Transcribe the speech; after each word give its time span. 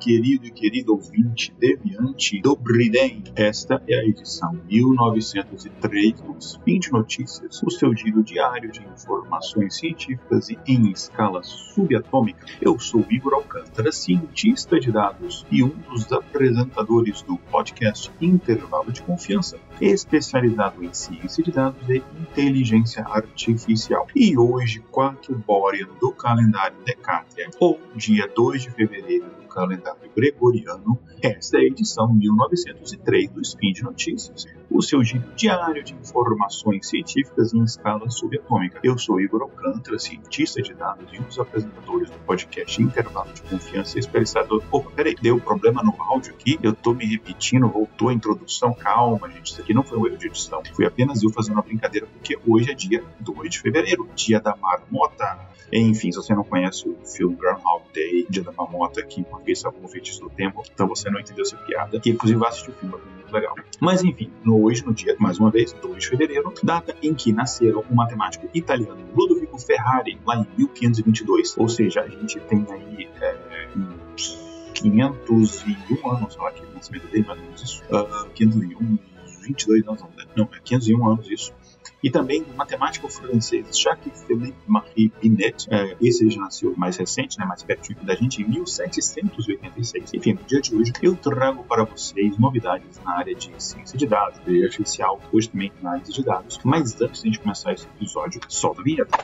querido 0.00 0.46
e 0.46 0.50
querido 0.50 0.94
ouvinte 0.94 1.54
deviante 1.58 2.40
do 2.40 2.56
Briden. 2.56 3.22
Esta 3.36 3.82
é 3.86 4.00
a 4.00 4.04
edição 4.04 4.58
1903 4.66 6.22
do 6.22 6.38
Spin 6.38 6.78
de 6.78 6.90
Notícias, 6.90 7.62
o 7.62 7.70
seu 7.70 7.94
giro 7.94 8.22
diário 8.22 8.72
de 8.72 8.80
informações 8.82 9.76
científicas 9.76 10.48
e 10.48 10.58
em 10.66 10.90
escala 10.90 11.42
subatômica. 11.42 12.46
Eu 12.62 12.78
sou 12.78 13.04
Igor 13.10 13.34
Alcântara, 13.34 13.92
cientista 13.92 14.80
de 14.80 14.90
dados 14.90 15.44
e 15.50 15.62
um 15.62 15.68
dos 15.68 16.10
apresentadores 16.10 17.20
do 17.20 17.36
podcast 17.36 18.10
Intervalo 18.22 18.90
de 18.90 19.02
Confiança, 19.02 19.58
especializado 19.82 20.82
em 20.82 20.94
ciência 20.94 21.44
de 21.44 21.52
dados 21.52 21.86
e 21.90 22.02
inteligência 22.18 23.04
artificial. 23.04 24.06
E 24.16 24.38
hoje, 24.38 24.80
4 24.90 25.36
Borean 25.46 25.88
do 26.00 26.10
calendário 26.12 26.76
Decátria, 26.86 27.50
ou 27.60 27.78
dia 27.94 28.26
2 28.34 28.62
de 28.62 28.70
fevereiro 28.70 29.40
calendário 29.50 30.10
gregoriano, 30.16 30.98
esta 31.22 31.58
é 31.58 31.60
a 31.60 31.64
edição 31.64 32.12
1903 32.12 33.30
do 33.30 33.42
Spin 33.42 33.72
de 33.72 33.82
Notícias, 33.82 34.46
o 34.70 34.80
seu 34.80 35.02
giro 35.04 35.24
diário 35.34 35.82
de 35.82 35.92
informações 35.94 36.88
científicas 36.88 37.52
em 37.52 37.62
escala 37.64 38.08
subatômica. 38.08 38.80
Eu 38.82 38.96
sou 38.96 39.20
Igor 39.20 39.42
Alcântara, 39.42 39.98
cientista 39.98 40.62
de 40.62 40.72
dados 40.72 41.12
e 41.12 41.18
um 41.18 41.24
dos 41.24 41.38
apresentadores 41.38 42.08
do 42.08 42.18
podcast 42.20 42.80
Intervalo 42.80 43.32
de 43.32 43.42
Confiança 43.42 43.98
especializado. 43.98 44.62
Opa, 44.70 44.90
peraí, 44.92 45.14
deu 45.20 45.40
problema 45.40 45.82
no 45.82 45.94
áudio 46.00 46.32
aqui, 46.32 46.58
eu 46.62 46.72
tô 46.72 46.94
me 46.94 47.04
repetindo, 47.04 47.68
voltou 47.68 48.08
a 48.08 48.14
introdução, 48.14 48.72
calma, 48.72 49.28
gente, 49.30 49.52
isso 49.52 49.60
aqui 49.60 49.74
não 49.74 49.82
foi 49.82 49.98
um 49.98 50.06
erro 50.06 50.16
de 50.16 50.28
edição, 50.28 50.62
foi 50.72 50.86
apenas 50.86 51.22
eu 51.22 51.30
fazendo 51.30 51.54
uma 51.54 51.62
brincadeira, 51.62 52.06
porque 52.06 52.38
hoje 52.46 52.70
é 52.70 52.74
dia 52.74 53.04
2 53.18 53.50
de 53.50 53.60
fevereiro, 53.60 54.08
dia 54.14 54.40
da 54.40 54.54
marmota. 54.56 55.50
Enfim, 55.72 56.10
se 56.10 56.18
você 56.18 56.34
não 56.34 56.42
conhece 56.42 56.88
o 56.88 56.96
filme 57.04 57.36
Groundhog 57.36 57.84
Day, 57.94 58.26
Dia 58.28 58.42
da 58.42 58.52
Marmota, 58.52 59.02
que 59.02 59.20
em 59.20 59.24
português 59.24 59.64
é 59.64 59.70
como 59.70 59.88
Feitiço 59.88 60.20
do 60.20 60.30
Tempo, 60.30 60.62
então 60.72 60.88
você 60.88 61.08
não 61.10 61.20
entendeu 61.20 61.42
essa 61.42 61.56
piada, 61.56 62.00
e 62.04 62.10
inclusive 62.10 62.38
vai 62.38 62.48
assistir 62.48 62.70
o 62.70 62.74
filme, 62.74 62.94
é 62.94 63.14
muito 63.14 63.32
legal. 63.32 63.54
Mas 63.80 64.02
enfim, 64.02 64.30
hoje, 64.46 64.84
no 64.84 64.92
dia, 64.92 65.14
mais 65.18 65.38
uma 65.38 65.50
vez, 65.50 65.72
2 65.72 66.02
de 66.02 66.08
fevereiro, 66.08 66.52
data 66.62 66.94
em 67.02 67.14
que 67.14 67.32
nasceram 67.32 67.84
o 67.88 67.94
matemático 67.94 68.48
italiano 68.52 69.00
Ludovico 69.14 69.58
Ferrari, 69.58 70.18
lá 70.26 70.36
em 70.36 70.46
1522. 70.58 71.56
Ou 71.58 71.68
seja, 71.68 72.02
a 72.02 72.08
gente 72.08 72.40
tem 72.40 72.66
aí 72.70 73.08
é, 73.20 73.36
uns 73.76 74.40
501 74.74 76.10
anos, 76.10 76.32
sei 76.32 76.42
lá, 76.42 76.52
que 76.52 76.64
o 76.64 76.74
nascimento 76.74 77.06
dele, 77.08 77.24
mais 77.26 77.38
ou 77.38 77.44
menos 77.44 77.62
isso. 77.62 77.82
Uh, 77.84 78.30
501, 78.34 78.98
22 79.42 79.88
anos, 79.88 80.04
não, 80.36 80.44
é 80.52 80.60
501 80.62 81.08
anos 81.08 81.30
isso 81.30 81.59
e 82.02 82.10
também 82.10 82.42
do 82.42 82.54
matemático 82.54 83.08
francês 83.08 83.78
Jacques-Philippe 83.78 84.58
Marie 84.66 85.12
Binet, 85.20 85.66
é, 85.70 85.96
esse 86.00 86.28
já 86.30 86.40
nasceu 86.40 86.74
mais 86.76 86.96
recente, 86.96 87.38
né, 87.38 87.44
mais 87.44 87.62
pertinho 87.62 87.98
da 88.02 88.14
gente, 88.14 88.42
em 88.42 88.48
1786. 88.48 90.14
Enfim, 90.14 90.34
no 90.34 90.44
dia 90.44 90.60
de 90.60 90.74
hoje 90.74 90.92
eu 91.02 91.14
trago 91.16 91.64
para 91.64 91.84
vocês 91.84 92.38
novidades 92.38 93.00
na 93.04 93.18
área 93.18 93.34
de 93.34 93.50
ciência 93.58 93.98
de 93.98 94.06
dados, 94.06 94.40
de 94.44 94.64
artificial, 94.64 95.20
hoje 95.32 95.48
também 95.48 95.72
análise 95.80 96.12
de 96.12 96.24
dados. 96.24 96.58
Mas 96.64 97.00
antes 97.00 97.22
de 97.22 97.28
a 97.28 97.32
gente 97.32 97.40
começar 97.40 97.72
esse 97.72 97.86
episódio, 97.86 98.40
solta 98.48 98.80
a 98.80 98.84
vinheta. 98.84 99.16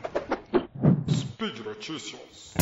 Speed 1.09 1.59
Notícias. 1.61 2.55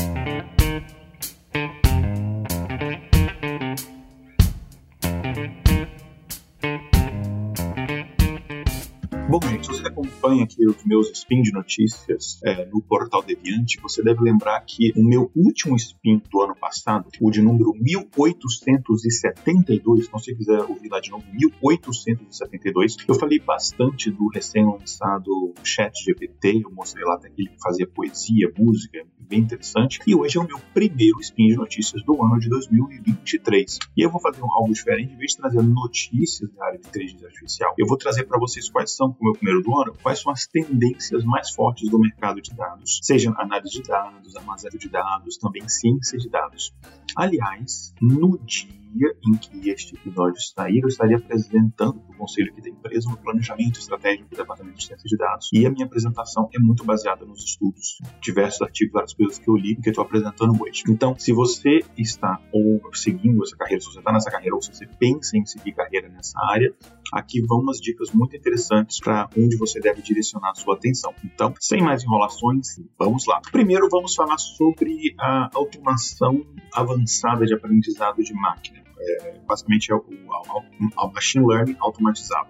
Aqui 10.44 10.64
os 10.66 10.82
meus 10.84 11.10
spin 11.10 11.42
de 11.42 11.52
notícias 11.52 12.40
é, 12.44 12.64
no 12.66 12.80
portal 12.80 13.20
Deviante, 13.22 13.80
você 13.80 14.00
deve 14.02 14.22
lembrar 14.22 14.60
que 14.60 14.92
o 14.96 15.02
meu 15.02 15.30
último 15.34 15.74
spin 15.76 16.22
do 16.30 16.42
ano 16.42 16.54
passado, 16.54 17.08
o 17.20 17.30
de 17.30 17.42
número 17.42 17.74
1872, 17.74 20.06
então 20.06 20.18
se 20.18 20.34
quiser 20.34 20.60
ouvir 20.60 20.88
lá 20.88 21.00
de 21.00 21.10
novo, 21.10 21.24
1872, 21.32 22.96
eu 23.08 23.14
falei 23.14 23.38
bastante 23.38 24.10
do 24.10 24.28
recém-lançado 24.28 25.54
Chat 25.62 26.04
GPT, 26.04 26.62
eu 26.64 26.70
mostrei 26.70 27.04
lá 27.04 27.18
que 27.18 27.26
ele 27.36 27.50
fazia 27.60 27.86
poesia, 27.86 28.50
música, 28.56 29.04
bem 29.18 29.40
interessante, 29.40 29.98
e 30.06 30.14
hoje 30.14 30.38
é 30.38 30.40
o 30.40 30.46
meu 30.46 30.58
primeiro 30.72 31.20
spin 31.20 31.48
de 31.48 31.56
notícias 31.56 32.02
do 32.04 32.22
ano 32.22 32.38
de 32.38 32.48
2023. 32.48 33.80
E 33.96 34.04
eu 34.04 34.10
vou 34.10 34.20
fazer 34.20 34.40
algo 34.42 34.72
diferente, 34.72 35.14
em 35.14 35.16
vez 35.16 35.32
de 35.32 35.38
trazer 35.38 35.62
notícias 35.62 36.52
da 36.52 36.66
área 36.66 36.78
de 36.78 36.86
inteligência 36.86 37.26
artificial, 37.26 37.74
eu 37.78 37.86
vou 37.86 37.96
trazer 37.96 38.24
para 38.24 38.38
vocês 38.38 38.68
quais 38.68 38.94
são 38.94 39.16
o 39.18 39.24
meu 39.24 39.32
primeiro 39.32 39.62
do 39.62 39.74
ano, 39.78 39.96
quais 40.02 40.20
são 40.20 40.30
as 40.34 40.46
tendências 40.46 41.24
mais 41.24 41.50
fortes 41.50 41.88
do 41.88 41.96
mercado 41.96 42.42
de 42.42 42.52
dados, 42.52 42.98
seja 43.02 43.32
análise 43.38 43.74
de 43.74 43.82
dados, 43.84 44.34
armazenamento 44.34 44.78
de 44.78 44.88
dados, 44.88 45.38
também 45.38 45.68
ciência 45.68 46.18
de 46.18 46.28
dados. 46.28 46.74
Aliás, 47.16 47.94
no 48.02 48.36
dia 48.38 48.83
dia 48.94 49.16
em 49.26 49.36
que 49.36 49.70
este 49.70 49.96
episódio 49.96 50.40
sair, 50.40 50.80
eu 50.80 50.88
estaria 50.88 51.16
apresentando 51.16 52.00
para 52.00 52.14
o 52.14 52.16
conselho 52.16 52.52
aqui 52.52 52.62
da 52.62 52.68
empresa 52.68 53.08
um 53.10 53.16
planejamento 53.16 53.80
estratégico 53.80 54.28
do 54.30 54.36
departamento 54.36 54.78
de 54.78 54.86
ciência 54.86 55.08
de 55.08 55.16
dados. 55.16 55.50
E 55.52 55.66
a 55.66 55.70
minha 55.70 55.84
apresentação 55.84 56.48
é 56.54 56.58
muito 56.58 56.84
baseada 56.84 57.26
nos 57.26 57.44
estudos, 57.44 57.98
diversos 58.22 58.62
artigos, 58.62 58.92
várias 58.92 59.12
coisas 59.12 59.38
que 59.38 59.50
eu 59.50 59.56
li 59.56 59.72
e 59.72 59.76
que 59.76 59.88
eu 59.88 59.90
estou 59.90 60.04
apresentando 60.04 60.56
hoje. 60.62 60.84
Então, 60.88 61.18
se 61.18 61.32
você 61.32 61.80
está 61.98 62.40
ou 62.52 62.80
seguindo 62.94 63.42
essa 63.42 63.56
carreira, 63.56 63.80
se 63.80 63.86
você 63.88 63.98
está 63.98 64.12
nessa 64.12 64.30
carreira 64.30 64.54
ou 64.54 64.62
se 64.62 64.72
você 64.72 64.86
pensa 64.86 65.36
em 65.36 65.44
seguir 65.44 65.72
carreira 65.72 66.08
nessa 66.08 66.38
área, 66.50 66.72
aqui 67.12 67.40
vão 67.42 67.58
umas 67.58 67.78
dicas 67.78 68.12
muito 68.12 68.36
interessantes 68.36 69.00
para 69.00 69.28
onde 69.36 69.56
você 69.56 69.80
deve 69.80 70.02
direcionar 70.02 70.50
a 70.50 70.54
sua 70.54 70.74
atenção. 70.74 71.12
Então, 71.24 71.52
sem 71.60 71.82
mais 71.82 72.04
enrolações, 72.04 72.80
vamos 72.98 73.26
lá. 73.26 73.40
Primeiro, 73.50 73.88
vamos 73.90 74.14
falar 74.14 74.38
sobre 74.38 75.14
a 75.18 75.50
automação 75.54 76.44
avançada 76.72 77.44
de 77.44 77.54
aprendizado 77.54 78.22
de 78.22 78.32
máquina 78.34 78.83
é, 78.98 79.38
basicamente 79.46 79.92
é 79.92 79.94
o, 79.94 79.98
o, 79.98 81.06
o, 81.06 81.12
machine 81.12 81.46
learning 81.46 81.76
automatizado. 81.80 82.48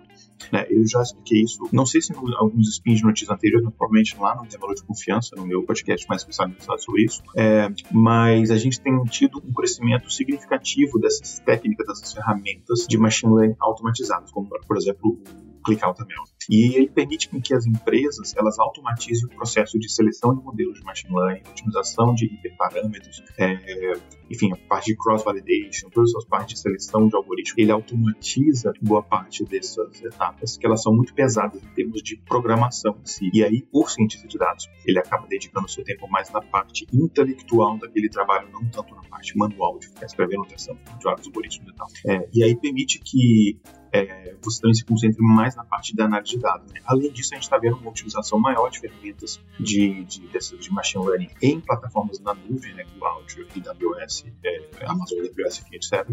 Né? 0.52 0.66
Eu 0.68 0.86
já 0.86 1.02
expliquei 1.02 1.42
isso, 1.42 1.68
não 1.72 1.86
sei 1.86 2.02
se 2.02 2.12
em 2.12 2.16
alguns 2.36 2.68
spins 2.68 2.98
de 2.98 3.04
notícias 3.04 3.30
anteriores, 3.30 3.64
mas 3.64 3.74
provavelmente 3.74 4.16
lá 4.18 4.36
no 4.36 4.44
Intervalo 4.44 4.74
de 4.74 4.82
Confiança, 4.82 5.34
no 5.36 5.46
meu 5.46 5.62
podcast 5.62 6.06
mais 6.08 6.22
especializado 6.22 6.82
sobre 6.82 7.04
isso, 7.04 7.22
é, 7.36 7.68
mas 7.90 8.50
a 8.50 8.56
gente 8.56 8.80
tem 8.80 9.02
tido 9.04 9.42
um 9.44 9.52
crescimento 9.52 10.10
significativo 10.10 10.98
dessas 10.98 11.38
técnicas, 11.40 11.86
dessas 11.86 12.12
ferramentas 12.12 12.86
de 12.88 12.98
machine 12.98 13.32
learning 13.32 13.56
automatizadas, 13.60 14.30
como, 14.30 14.48
por 14.48 14.76
exemplo, 14.76 15.10
o 15.10 15.62
ClickAutoML. 15.64 16.24
E 16.50 16.76
ele 16.76 16.88
permite 16.88 17.28
que 17.28 17.54
as 17.54 17.66
empresas 17.66 18.34
elas 18.36 18.58
automatizem 18.58 19.26
o 19.26 19.28
processo 19.28 19.78
de 19.78 19.90
seleção 19.90 20.34
de 20.34 20.42
modelos 20.42 20.78
de 20.78 20.84
machine 20.84 21.14
learning, 21.14 21.42
otimização 21.48 22.14
de 22.14 22.26
hiperparâmetros, 22.26 23.22
é, 23.38 23.98
enfim, 24.30 24.52
a 24.52 24.56
parte 24.68 24.86
de 24.86 24.96
cross-validation, 24.96 25.88
todas 25.90 26.14
as 26.14 26.24
partes 26.24 26.54
de 26.54 26.60
seleção 26.60 27.08
de 27.08 27.16
algoritmos. 27.16 27.58
Ele 27.58 27.72
automatiza 27.72 28.72
boa 28.80 29.02
parte 29.02 29.44
dessas 29.44 30.02
etapas, 30.02 30.56
que 30.56 30.66
elas 30.66 30.82
são 30.82 30.94
muito 30.94 31.14
pesadas 31.14 31.62
em 31.62 31.74
termos 31.74 32.02
de 32.02 32.16
programação 32.16 32.96
em 33.02 33.06
si. 33.06 33.30
E 33.32 33.44
aí, 33.44 33.62
por 33.62 33.90
cientista 33.90 34.26
de 34.26 34.38
dados, 34.38 34.68
ele 34.84 34.98
acaba 34.98 35.26
dedicando 35.26 35.68
seu 35.68 35.84
tempo 35.84 36.08
mais 36.08 36.30
na 36.30 36.40
parte 36.40 36.86
intelectual 36.92 37.78
daquele 37.78 38.08
trabalho, 38.08 38.48
não 38.50 38.64
tanto 38.68 38.94
na 38.94 39.02
parte 39.02 39.36
manual 39.36 39.78
de 39.78 39.88
ficar 39.88 40.06
escrevendo 40.06 40.38
notação 40.38 40.74
de 40.74 41.04
vários 41.04 41.26
algoritmos 41.26 41.70
e 41.70 41.74
tal. 41.74 41.88
É, 42.06 42.28
e 42.32 42.42
aí 42.42 42.56
permite 42.56 43.00
que 43.00 43.58
é, 43.94 44.34
você 44.42 44.60
também 44.60 44.74
se 44.74 44.84
concentre 44.84 45.22
mais 45.22 45.54
na 45.54 45.64
parte 45.64 45.94
da 45.94 46.06
análise 46.06 46.32
de 46.32 46.38
dados. 46.40 46.72
Né? 46.72 46.80
Além 46.84 47.12
disso, 47.12 47.32
a 47.32 47.36
gente 47.36 47.44
está 47.44 47.56
vendo 47.58 47.76
uma 47.76 47.90
utilização 47.90 48.40
maior 48.40 48.68
de 48.68 48.80
ferramentas 48.80 49.40
de, 49.60 50.02
de, 50.04 50.26
de, 50.26 50.58
de 50.58 50.72
machine 50.72 51.06
learning 51.06 51.30
em 51.40 51.60
plataformas 51.60 52.18
na 52.18 52.34
nuvem, 52.34 52.74
né, 52.74 52.84
cloud, 52.98 53.46
AWS, 53.54 54.26
é, 54.44 54.68
Amazon 54.84 55.18
AWS, 55.20 55.64
etc. 55.72 56.10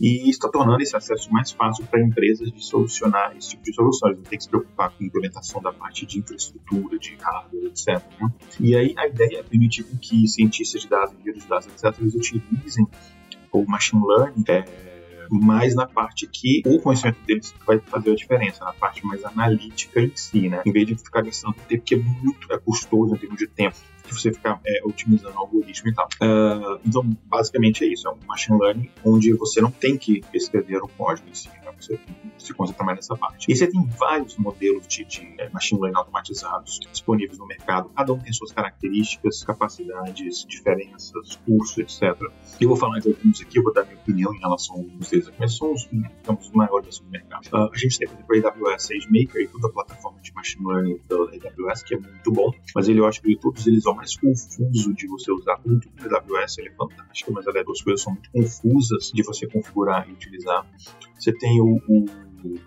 E 0.00 0.30
está 0.30 0.48
tornando 0.48 0.80
esse 0.80 0.96
acesso 0.96 1.32
mais 1.32 1.50
fácil 1.50 1.84
para 1.86 2.00
empresas 2.00 2.52
de 2.52 2.64
solucionar 2.64 3.36
esse 3.36 3.50
tipo 3.50 3.64
de 3.64 3.74
soluções. 3.74 4.16
Não 4.16 4.22
tem 4.22 4.38
que 4.38 4.44
se 4.44 4.50
preocupar 4.50 4.90
com 4.90 5.02
a 5.02 5.06
implementação 5.06 5.60
da 5.60 5.72
parte 5.72 6.06
de 6.06 6.20
infraestrutura, 6.20 6.98
de 6.98 7.16
hardware, 7.16 7.66
etc. 7.66 8.00
Né? 8.20 8.32
E 8.60 8.76
aí 8.76 8.94
a 8.96 9.08
ideia 9.08 9.40
é 9.40 9.42
permitir 9.42 9.84
que 10.00 10.26
cientistas 10.28 10.82
de 10.82 10.88
dados, 10.88 11.14
engenheiros 11.14 11.42
de 11.42 11.48
dados, 11.48 11.66
etc., 11.66 12.00
eles 12.00 12.14
utilizem 12.14 12.86
o 13.52 13.64
machine 13.66 14.02
learning 14.04 14.44
é, 14.48 14.93
mais 15.30 15.74
na 15.74 15.86
parte 15.86 16.26
que 16.26 16.62
o 16.66 16.80
conhecimento 16.80 17.18
deles 17.26 17.54
vai 17.66 17.78
fazer 17.78 18.12
a 18.12 18.14
diferença, 18.14 18.64
na 18.64 18.72
parte 18.72 19.04
mais 19.04 19.24
analítica 19.24 20.00
em 20.00 20.12
si, 20.14 20.48
né? 20.48 20.62
Em 20.64 20.72
vez 20.72 20.86
de 20.86 20.96
ficar 20.96 21.22
gastando 21.22 21.54
tempo, 21.68 21.82
que 21.84 21.94
é 21.94 21.98
muito 21.98 22.52
é 22.52 22.58
custoso 22.58 23.14
em 23.14 23.18
termos 23.18 23.38
de 23.38 23.46
tempo 23.46 23.76
de 24.06 24.14
você 24.14 24.32
ficar 24.32 24.60
é, 24.66 24.80
otimizando 24.84 25.34
o 25.36 25.38
algoritmo 25.38 25.90
e 25.90 25.94
tal. 25.94 26.08
Uh, 26.22 26.80
então, 26.84 27.16
basicamente 27.26 27.84
é 27.84 27.88
isso, 27.88 28.08
é 28.08 28.10
um 28.10 28.18
machine 28.26 28.58
learning 28.58 28.90
onde 29.04 29.32
você 29.34 29.60
não 29.60 29.70
tem 29.70 29.96
que 29.96 30.22
escrever 30.32 30.78
o 30.78 30.88
código 30.88 31.28
em 31.28 31.34
si, 31.34 31.48
né? 31.48 31.72
você 31.80 31.98
se 32.38 32.52
concentra 32.52 32.84
mais 32.84 32.98
nessa 32.98 33.16
parte. 33.16 33.50
E 33.50 33.56
você 33.56 33.66
tem 33.66 33.84
vários 33.98 34.36
modelos 34.36 34.86
de, 34.86 35.04
de 35.04 35.34
é, 35.38 35.48
machine 35.50 35.80
learning 35.80 35.98
automatizados 35.98 36.80
disponíveis 36.90 37.38
no 37.38 37.46
mercado, 37.46 37.90
cada 37.90 38.12
um 38.12 38.18
tem 38.18 38.32
suas 38.32 38.52
características, 38.52 39.44
capacidades, 39.44 40.44
diferenças, 40.44 41.36
cursos, 41.44 41.78
etc. 41.78 42.20
Eu 42.60 42.68
vou 42.68 42.76
falar 42.76 43.00
de 43.00 43.08
alguns 43.08 43.40
aqui, 43.40 43.58
eu 43.58 43.62
vou 43.62 43.72
dar 43.72 43.84
minha 43.84 43.96
opinião 43.96 44.34
em 44.34 44.38
relação 44.38 44.76
a 44.76 44.78
alguns 44.78 45.08
deles, 45.08 45.30
mas 45.38 45.56
são 45.56 45.72
os, 45.72 45.88
digamos, 45.90 46.46
os 46.46 46.52
maiores 46.52 46.98
do 46.98 47.10
mercado. 47.10 47.46
Uh, 47.52 47.70
a 47.72 47.76
gente 47.76 47.98
tem, 47.98 48.08
por 48.08 48.36
exemplo, 48.36 48.66
a 48.66 48.70
AWS 48.70 48.82
SageMaker 48.82 49.42
e 49.42 49.48
toda 49.48 49.68
a 49.68 49.70
plataforma 49.70 50.20
de 50.20 50.32
machine 50.34 50.66
learning 50.66 51.00
da 51.08 51.16
AWS, 51.16 51.82
que 51.82 51.94
é 51.94 51.98
muito 51.98 52.32
bom, 52.32 52.52
mas 52.74 52.88
ele, 52.88 53.00
eu 53.00 53.06
acho 53.06 53.20
que 53.22 53.36
todos 53.36 53.66
eles 53.66 53.86
o 53.94 53.96
mais 53.96 54.16
confuso 54.16 54.94
de 54.94 55.06
você 55.06 55.32
usar. 55.32 55.56
Como 55.56 55.80
tudo 55.80 56.08
na 56.08 56.18
AWS 56.18 56.58
ele 56.58 56.68
é 56.68 56.72
fantástico, 56.72 57.32
mas 57.32 57.46
as 57.46 57.64
duas 57.64 57.82
coisas 57.82 58.02
são 58.02 58.12
muito 58.12 58.30
confusas 58.30 59.10
de 59.12 59.22
você 59.22 59.46
configurar 59.46 60.08
e 60.08 60.12
utilizar. 60.12 60.66
Você 61.18 61.32
tem 61.32 61.60
o, 61.60 61.76
o 61.86 62.06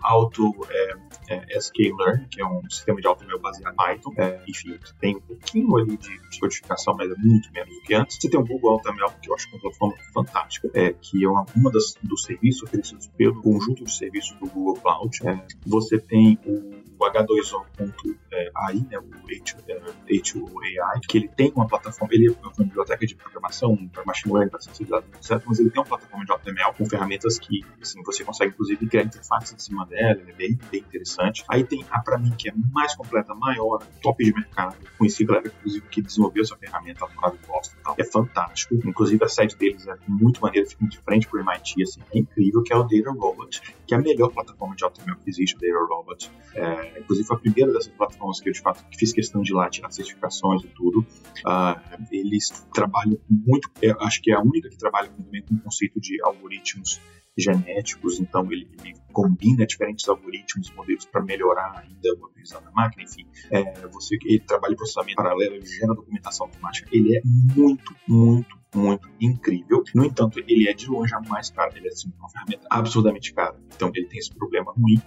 Auto 0.02 0.52
é, 0.68 0.96
é, 1.28 1.60
Scaler, 1.60 2.26
que 2.28 2.40
é 2.40 2.46
um 2.46 2.62
sistema 2.68 3.00
de 3.00 3.06
AutoML 3.06 3.38
baseado 3.38 3.72
em 3.72 3.76
Python. 3.76 4.12
É, 4.16 4.42
enfim, 4.48 4.78
tem 5.00 5.16
um 5.16 5.20
pouquinho 5.20 5.76
ali 5.76 5.96
de, 5.96 6.40
codificação, 6.40 6.96
mas 6.96 7.10
é 7.10 7.14
muito 7.16 7.52
menos 7.52 7.74
do 7.74 7.80
que 7.82 7.94
antes. 7.94 8.16
Você 8.20 8.28
tem 8.28 8.40
o 8.40 8.44
Google 8.44 8.72
AutoML, 8.72 9.10
que 9.22 9.30
eu 9.30 9.34
acho 9.34 9.48
que 9.48 9.54
é 9.54 9.56
uma 9.56 9.62
plataforma 9.62 9.96
fantástica, 10.12 10.70
é, 10.74 10.92
que 10.92 11.24
é 11.24 11.28
uma, 11.28 11.46
uma 11.54 11.70
das, 11.70 11.94
dos 12.02 12.24
serviços 12.24 12.64
oferecidos 12.64 13.06
pelo 13.16 13.40
conjunto 13.40 13.84
de 13.84 13.92
serviços 13.92 14.36
do 14.38 14.46
Google 14.46 14.74
Cloud. 14.74 15.18
É, 15.28 15.46
você 15.64 15.98
tem 15.98 16.38
o 16.44 16.87
o 16.98 17.04
H2O.ai, 17.04 18.74
né, 18.90 18.98
o 18.98 19.08
H2AI, 19.28 21.00
que 21.08 21.18
ele 21.18 21.28
tem 21.28 21.52
uma 21.54 21.66
plataforma, 21.66 22.14
ele 22.14 22.28
é 22.28 22.30
uma 22.30 22.52
biblioteca 22.58 23.06
de 23.06 23.14
programação 23.14 23.76
para 23.88 24.04
machine 24.04 24.34
learning, 24.34 24.50
para 24.50 24.60
ciência 24.60 24.84
de 24.84 24.94
etc., 24.94 25.42
mas 25.46 25.60
ele 25.60 25.70
tem 25.70 25.80
uma 25.80 25.86
plataforma 25.86 26.24
de 26.24 26.32
HTML 26.32 26.74
com 26.76 26.86
ferramentas 26.86 27.38
que 27.38 27.64
assim, 27.80 28.02
você 28.02 28.24
consegue, 28.24 28.52
inclusive, 28.52 28.86
criar 28.86 29.02
interface 29.02 29.54
em 29.54 29.58
cima 29.58 29.86
dela, 29.86 30.20
é 30.26 30.32
bem, 30.32 30.58
bem 30.70 30.80
interessante. 30.80 31.44
Aí 31.48 31.64
tem 31.64 31.84
a, 31.90 32.00
para 32.00 32.18
mim, 32.18 32.32
que 32.36 32.48
é 32.48 32.52
mais 32.72 32.94
completa, 32.94 33.34
maior, 33.34 33.82
top 34.02 34.24
de 34.24 34.32
mercado, 34.32 34.76
conheci 34.96 35.26
a 35.30 35.38
inclusive, 35.38 35.86
que 35.88 36.02
desenvolveu 36.02 36.42
essa 36.42 36.56
ferramenta 36.56 37.06
lá 37.20 37.28
do 37.28 37.38
Boston 37.46 37.76
tal. 37.82 37.94
É 37.98 38.04
fantástico. 38.04 38.74
Inclusive, 38.84 39.24
a 39.24 39.28
site 39.28 39.56
deles 39.56 39.86
é 39.86 39.96
muito 40.06 40.40
maneira, 40.40 40.68
fica 40.68 40.86
de 40.86 40.98
frente 40.98 41.28
para 41.28 41.40
o 41.40 41.42
MIT, 41.42 41.82
assim, 41.82 42.00
é 42.12 42.18
incrível, 42.18 42.62
que 42.62 42.72
é 42.72 42.76
o 42.76 42.82
Data 42.82 43.10
Robot, 43.10 43.60
que 43.86 43.94
é 43.94 43.96
a 43.96 44.00
melhor 44.00 44.30
plataforma 44.30 44.74
de 44.74 44.84
HTML 44.84 45.18
que 45.22 45.30
existe, 45.30 45.56
o 45.56 45.60
Data 45.60 45.94
Robot. 45.94 46.30
É, 46.54 46.87
inclusive 46.98 47.26
foi 47.26 47.36
a 47.36 47.40
primeira 47.40 47.72
dessas 47.72 47.92
plataformas 47.92 48.40
que 48.40 48.48
eu 48.48 48.52
de 48.52 48.60
fato 48.60 48.84
fiz 48.96 49.12
questão 49.12 49.42
de 49.42 49.52
ir 49.52 49.54
lá 49.54 49.68
tirar 49.68 49.90
certificações 49.90 50.62
e 50.64 50.68
tudo. 50.68 51.00
Uh, 51.00 52.06
eles 52.10 52.50
trabalham 52.72 53.18
muito, 53.28 53.70
eu 53.82 54.00
acho 54.00 54.20
que 54.22 54.30
é 54.30 54.34
a 54.34 54.40
única 54.40 54.68
que 54.68 54.76
trabalha 54.76 55.08
também 55.08 55.42
com 55.42 55.54
o 55.54 55.60
conceito 55.60 56.00
de 56.00 56.18
algoritmos 56.22 57.00
genéticos, 57.36 58.18
então 58.18 58.50
ele, 58.50 58.68
ele 58.82 58.94
combina 59.12 59.64
diferentes 59.64 60.08
algoritmos, 60.08 60.72
modelos 60.72 61.06
para 61.06 61.22
melhorar 61.22 61.78
ainda 61.78 62.20
o 62.20 62.26
aprendizado 62.26 62.64
da 62.64 62.72
máquina, 62.72 63.04
enfim. 63.04 63.26
É, 63.50 63.86
você 63.86 64.16
ele 64.24 64.40
trabalha 64.40 64.72
em 64.72 64.76
processamento 64.76 65.16
paralelo, 65.16 65.54
ele 65.54 65.64
gera 65.64 65.94
documentação 65.94 66.46
automática, 66.46 66.88
ele 66.92 67.16
é 67.16 67.20
muito, 67.24 67.94
muito 68.08 68.57
muito 68.74 69.08
incrível. 69.20 69.82
No 69.94 70.04
entanto, 70.04 70.38
ele 70.46 70.68
é 70.68 70.72
de 70.72 70.88
longe 70.88 71.14
a 71.14 71.20
mais 71.20 71.50
caro, 71.50 71.72
ele 71.76 71.88
é 71.88 71.90
assim, 71.90 72.12
uma 72.18 72.28
ferramenta 72.28 72.66
absurdamente 72.70 73.32
cara. 73.32 73.56
Então 73.74 73.90
ele 73.94 74.06
tem 74.06 74.18
esse 74.18 74.34
problema 74.34 74.72
ruim. 74.72 74.98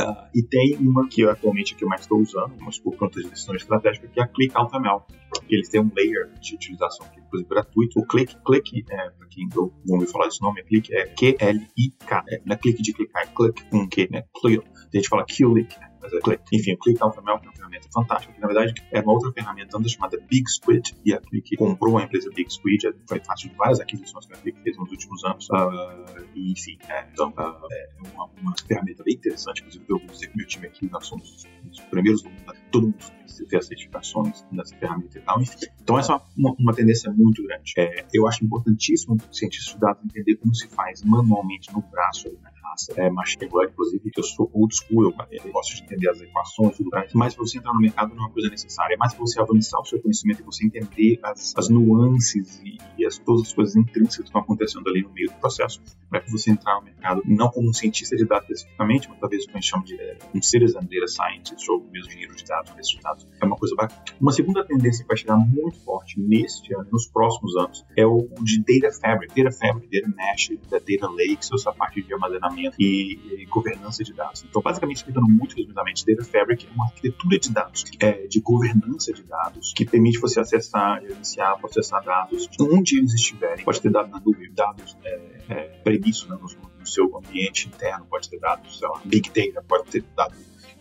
Uh, 0.00 0.28
e 0.34 0.42
tem 0.42 0.76
uma 0.76 1.08
que 1.08 1.22
eu, 1.22 1.30
atualmente 1.30 1.74
que 1.74 1.84
eu 1.84 1.88
mais 1.88 2.02
estou 2.02 2.18
usando, 2.20 2.54
mas 2.60 2.78
por 2.78 2.96
conta 2.96 3.20
de 3.20 3.28
decisão 3.28 3.54
estratégica, 3.54 4.08
que 4.08 4.20
é 4.20 4.22
a 4.22 4.26
Click 4.26 4.56
AutoML. 4.56 5.04
Eles 5.48 5.68
têm 5.68 5.80
um 5.80 5.90
layer 5.94 6.30
de 6.40 6.54
utilização 6.54 7.06
que 7.08 7.20
é 7.20 7.22
inclusive 7.22 7.48
gratuito. 7.48 8.00
O 8.00 8.06
Click, 8.06 8.36
Click, 8.44 8.84
é, 8.90 9.10
para 9.10 9.26
quem 9.28 9.48
não 9.54 9.70
ouviu 9.88 10.08
falar 10.08 10.26
desse 10.26 10.40
nome, 10.40 10.60
é 10.60 10.64
Click, 10.64 10.94
é 10.94 11.06
Q-L-I-K. 11.06 12.24
É, 12.28 12.40
não 12.44 12.54
é 12.54 12.58
clique 12.58 12.82
de 12.82 12.92
clicar, 12.92 13.22
é 13.22 13.26
click 13.26 13.64
com 13.70 13.88
Q, 13.88 14.08
né? 14.10 14.24
Click. 14.40 14.64
A 14.92 14.96
gente 14.96 15.08
fala 15.08 15.24
Q-Lick, 15.24 15.78
né? 15.78 15.89
Mas 16.00 16.12
é. 16.12 16.40
Enfim, 16.52 16.72
o 16.74 16.78
Click 16.78 17.02
AutoML 17.02 17.38
é 17.38 17.40
uma 17.42 17.52
ferramenta 17.52 17.88
fantástica, 17.92 18.32
que 18.32 18.40
na 18.40 18.46
verdade 18.46 18.74
é 18.90 19.00
uma 19.00 19.12
outra 19.12 19.32
ferramenta 19.32 19.76
antes 19.78 19.92
chamada 19.92 20.18
Big 20.28 20.50
Squid, 20.50 20.96
e 21.04 21.12
a 21.12 21.20
Click 21.20 21.56
comprou 21.56 21.98
a 21.98 22.02
empresa 22.02 22.30
Big 22.34 22.52
Squid, 22.52 22.86
é, 22.86 22.92
foi 23.06 23.20
fácil 23.20 23.50
de 23.50 23.56
várias 23.56 23.80
aquisições 23.80 24.26
que 24.26 24.32
a 24.32 24.36
Click 24.36 24.60
fez 24.62 24.76
nos 24.76 24.90
últimos 24.90 25.24
anos, 25.24 25.48
uh, 25.50 26.24
e 26.34 26.52
enfim, 26.52 26.78
é, 26.88 27.06
então 27.12 27.28
uh, 27.30 27.72
é 27.72 27.88
uma, 28.14 28.30
uma, 28.40 28.54
ferramenta 28.66 29.02
bem 29.02 29.14
interessante, 29.14 29.60
inclusive 29.60 29.84
eu 29.88 29.98
vou 29.98 30.08
dizer 30.08 30.28
que 30.28 30.36
meu 30.36 30.46
time 30.46 30.66
aqui, 30.66 30.90
nós 30.90 31.06
somos 31.06 31.46
os 31.70 31.80
primeiros 31.80 32.22
do 32.22 32.30
mundo, 32.30 32.54
todo 32.70 32.86
mundo 32.86 33.20
ter 33.48 33.56
as 33.56 33.66
certificações 33.66 34.44
nessa 34.52 34.76
ferramenta 34.76 35.18
e 35.18 35.22
tal, 35.22 35.40
enfim. 35.40 35.56
Então 35.82 35.98
essa 35.98 36.14
é 36.14 36.20
uma, 36.36 36.54
uma 36.58 36.74
tendência 36.74 37.10
muito 37.10 37.42
grande. 37.42 37.72
É, 37.76 38.06
eu 38.12 38.26
acho 38.26 38.44
importantíssimo 38.44 39.16
o 39.16 39.34
cientista 39.34 39.74
de 39.74 39.80
dados 39.80 40.04
entender 40.04 40.36
como 40.36 40.54
se 40.54 40.68
faz 40.68 41.02
manualmente 41.02 41.72
no 41.72 41.80
braço, 41.80 42.28
né? 42.42 42.50
É 42.96 43.10
machine 43.10 43.48
learning, 43.52 43.72
inclusive, 43.72 44.10
que 44.10 44.20
eu 44.20 44.24
sou 44.24 44.50
old 44.52 44.74
school, 44.74 45.04
eu, 45.04 45.14
eu 45.30 45.52
gosto 45.52 45.76
de 45.76 45.82
entender 45.82 46.08
as 46.08 46.20
equações, 46.20 46.76
tudo 46.76 46.90
mais, 46.90 47.12
mas 47.14 47.34
você 47.34 47.58
entrar 47.58 47.72
no 47.72 47.80
mercado 47.80 48.14
não 48.14 48.24
é 48.24 48.26
uma 48.26 48.30
coisa 48.30 48.48
necessária, 48.48 48.94
é 48.94 48.96
mais 48.96 49.14
você 49.14 49.40
avançar 49.40 49.80
o 49.80 49.84
seu 49.84 50.00
conhecimento 50.00 50.40
e 50.40 50.44
você 50.44 50.64
entender 50.64 51.18
as, 51.22 51.54
as 51.56 51.68
nuances 51.68 52.60
e, 52.64 52.78
e 52.98 53.06
as, 53.06 53.18
todas 53.18 53.42
as 53.42 53.52
coisas 53.52 53.76
intrínsecas 53.76 54.16
que 54.16 54.24
estão 54.24 54.40
acontecendo 54.40 54.88
ali 54.88 55.02
no 55.02 55.10
meio 55.10 55.28
do 55.28 55.34
processo, 55.34 55.80
para 56.08 56.20
que 56.20 56.30
você 56.30 56.50
entrar 56.50 56.76
no 56.76 56.82
mercado, 56.82 57.22
não 57.24 57.48
como 57.48 57.68
um 57.68 57.72
cientista 57.72 58.16
de 58.16 58.24
dados 58.24 58.48
especificamente, 58.50 59.08
mas 59.08 59.18
talvez 59.18 59.44
o 59.44 59.46
que 59.46 59.52
a 59.52 59.60
gente 59.60 59.70
chama 59.70 59.84
de 59.84 60.00
é, 60.00 60.18
um 60.34 60.42
citizen 60.42 60.80
data 60.80 61.06
scientist 61.06 61.68
ou 61.70 61.80
mesmo 61.90 62.10
engenheiro 62.10 62.34
de 62.34 62.44
dados, 62.44 62.88
de 62.88 63.00
dados, 63.00 63.28
é 63.40 63.44
uma 63.44 63.56
coisa 63.56 63.74
bacana. 63.74 64.02
Uma 64.20 64.32
segunda 64.32 64.64
tendência 64.64 65.02
que 65.02 65.08
vai 65.08 65.16
chegar 65.16 65.36
muito 65.36 65.78
forte 65.80 66.20
neste 66.20 66.74
ano, 66.74 66.88
nos 66.92 67.06
próximos 67.06 67.56
anos, 67.56 67.84
é 67.96 68.06
o 68.06 68.28
de 68.42 68.60
Data 68.60 68.94
Fabric, 69.00 69.42
Data 69.42 69.56
Fabric, 69.56 69.88
Data 69.90 70.14
Mesh, 70.16 70.50
da 70.68 70.78
Data 70.78 71.08
Lake, 71.08 71.38
essa 71.52 71.72
parte 71.72 72.02
de 72.02 72.12
armazenamento 72.12 72.59
e, 72.78 73.42
e, 73.42 73.46
governança 73.46 74.04
de 74.04 74.12
dados. 74.12 74.44
Então, 74.48 74.60
basicamente, 74.62 74.98
explicando 74.98 75.28
muito 75.28 75.56
resumidamente, 75.56 76.04
Data 76.06 76.24
Fabric 76.24 76.66
é 76.66 76.70
uma 76.70 76.86
arquitetura 76.86 77.38
de 77.38 77.50
dados, 77.50 77.84
é, 78.00 78.26
de 78.26 78.40
governança 78.40 79.12
de 79.12 79.22
dados, 79.22 79.72
que 79.74 79.84
permite 79.84 80.18
você 80.18 80.40
acessar, 80.40 81.00
gerenciar, 81.00 81.58
processar 81.58 82.00
dados 82.00 82.48
de 82.48 82.62
onde 82.62 82.98
eles 82.98 83.14
estiverem. 83.14 83.64
Pode 83.64 83.80
ter 83.80 83.90
dados 83.90 84.10
na 84.10 84.20
nuvem, 84.20 84.52
dados 84.52 84.96
é, 85.04 85.42
é, 85.48 85.54
previstos 85.82 86.28
né, 86.28 86.36
no, 86.36 86.48
no, 86.78 86.86
seu 86.86 87.16
ambiente 87.16 87.68
interno, 87.68 88.06
pode 88.06 88.28
ter 88.28 88.38
dados, 88.38 88.78
sei 88.78 88.88
lá, 88.88 89.00
Big 89.04 89.30
Data, 89.30 89.64
pode 89.66 89.90
ter 89.90 90.04
dado 90.16 90.34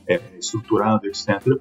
é, 0.10 0.20
estruturado, 0.40 1.08
etc. 1.08 1.60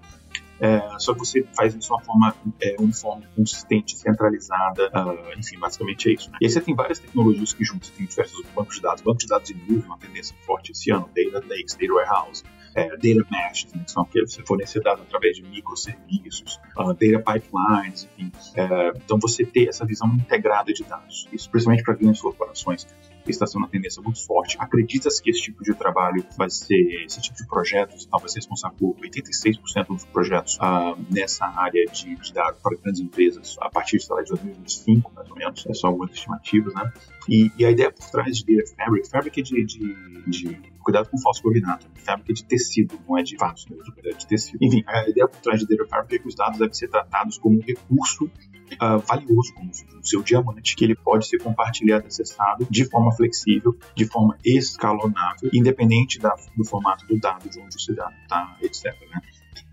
É, 0.60 0.98
só 0.98 1.12
que 1.12 1.20
você 1.20 1.46
faz 1.56 1.74
isso 1.74 1.86
de 1.86 1.92
uma 1.92 2.02
forma 2.02 2.34
é, 2.60 2.74
uniforme, 2.80 3.26
consistente, 3.36 3.96
centralizada, 3.96 4.88
uh, 4.88 5.38
enfim, 5.38 5.56
basicamente 5.58 6.10
é 6.10 6.14
isso. 6.14 6.30
Né? 6.30 6.38
E 6.40 6.46
aí 6.46 6.50
você 6.50 6.60
tem 6.60 6.74
várias 6.74 6.98
tecnologias 6.98 7.52
que 7.52 7.64
juntam, 7.64 7.88
você 7.88 7.92
tem 7.96 8.06
diversos 8.06 8.44
bancos 8.56 8.74
de 8.76 8.82
dados, 8.82 9.02
bancos 9.02 9.22
de 9.22 9.28
dados 9.28 9.50
em 9.50 9.54
nuvem, 9.54 9.84
uma 9.84 9.98
tendência 9.98 10.34
forte 10.44 10.72
esse 10.72 10.90
ano, 10.90 11.08
Data 11.14 11.46
Lakes, 11.48 11.76
Data 11.76 11.92
Warehouse, 11.92 12.42
é, 12.74 12.88
Data 12.88 13.26
Mesh, 13.30 13.66
né, 13.72 13.84
que 13.84 13.90
são 13.90 14.02
aqueles 14.02 14.30
que 14.30 14.36
você 14.36 14.46
fornecer 14.46 14.80
dados 14.82 15.02
através 15.02 15.36
de 15.36 15.42
microserviços, 15.44 16.60
uh, 16.76 16.92
Data 16.92 17.32
Pipelines, 17.32 18.08
enfim. 18.18 18.32
É, 18.56 18.92
então 18.96 19.16
você 19.20 19.46
ter 19.46 19.68
essa 19.68 19.86
visão 19.86 20.08
integrada 20.08 20.72
de 20.72 20.82
dados, 20.82 21.28
isso 21.32 21.48
principalmente 21.50 21.84
para 21.84 21.94
grandes 21.94 22.20
corporações 22.20 22.84
está 23.30 23.46
sendo 23.46 23.62
uma 23.62 23.69
tendência 23.69 24.02
muito 24.02 24.25
forte. 24.25 24.56
Acredita-se 24.58 25.22
que 25.22 25.30
esse 25.30 25.40
tipo 25.40 25.62
de 25.62 25.75
trabalho 25.75 26.25
vai 26.36 26.50
ser, 26.50 27.04
esse 27.04 27.20
tipo 27.20 27.36
de 27.36 27.46
projetos 27.46 28.06
tal, 28.06 28.20
vai 28.20 28.29
ser 28.29 28.38
responsável 28.38 28.76
por 28.79 28.96
86% 28.96 29.86
dos 29.88 30.05
projetos 30.05 30.58
ah, 30.60 30.96
nessa 31.10 31.46
área 31.46 31.84
de, 31.86 32.14
de 32.17 32.32
dados 32.32 32.60
para 32.62 32.76
grandes 32.76 33.00
empresas 33.00 33.56
a 33.60 33.70
partir 33.70 33.98
de, 33.98 34.06
lá, 34.10 34.22
de 34.22 34.29
2025, 34.29 35.12
mais 35.14 35.31
ou 35.31 35.36
menos. 35.36 35.67
É 35.67 35.74
só 35.74 35.88
algumas 35.88 36.10
estimativas, 36.12 36.74
né? 36.74 36.93
E, 37.29 37.53
e, 37.58 37.64
a 37.64 37.70
ideia 37.70 37.93
por 37.93 38.10
trás 38.10 38.38
de 38.38 38.56
Data 38.56 38.74
Fabric, 38.74 39.10
Fabric 39.10 39.41
é 39.41 39.43
de, 39.43 39.64
de, 39.67 40.24
de 40.26 40.72
cuidado 40.81 41.10
com 41.10 41.19
falso 41.19 41.43
combinado, 41.43 41.84
Fabric 41.96 42.31
é 42.31 42.34
de 42.34 42.44
tecido, 42.44 42.98
não 43.06 43.19
é 43.19 43.22
de 43.22 43.36
fatos, 43.36 43.67
é 44.03 44.10
de 44.10 44.26
tecido. 44.26 44.58
Enfim, 44.62 44.82
a 44.86 45.08
ideia 45.08 45.29
por 45.29 45.38
trás 45.41 45.60
de 45.60 45.67
Data 45.67 45.86
Fabric 45.86 46.14
é 46.14 46.19
que 46.20 46.29
os 46.29 46.34
dados 46.34 46.58
devem 46.58 46.72
ser 46.72 46.88
tratados 46.88 47.36
como 47.36 47.58
um 47.58 47.60
recurso 47.60 48.31
uh, 48.75 48.98
valioso, 49.06 49.53
como 49.55 49.70
o 49.70 50.06
seu 50.06 50.22
diamante, 50.22 50.77
que 50.77 50.84
ele 50.84 50.94
pode 50.94 51.27
ser 51.27 51.39
compartilhado, 51.39 52.06
acessado 52.06 52.67
de 52.70 52.84
forma 52.84 53.13
flexível, 53.13 53.77
de 53.94 54.06
forma 54.06 54.37
escalonável, 54.44 55.51
independente 55.53 56.19
da, 56.19 56.34
do 56.56 56.65
formato 56.65 57.06
do 57.06 57.19
dado, 57.19 57.48
de 57.48 57.60
onde 57.60 57.77
o 57.91 57.94
dado 57.94 58.15
está, 58.22 58.56
etc. 58.63 58.84
Né? 59.10 59.20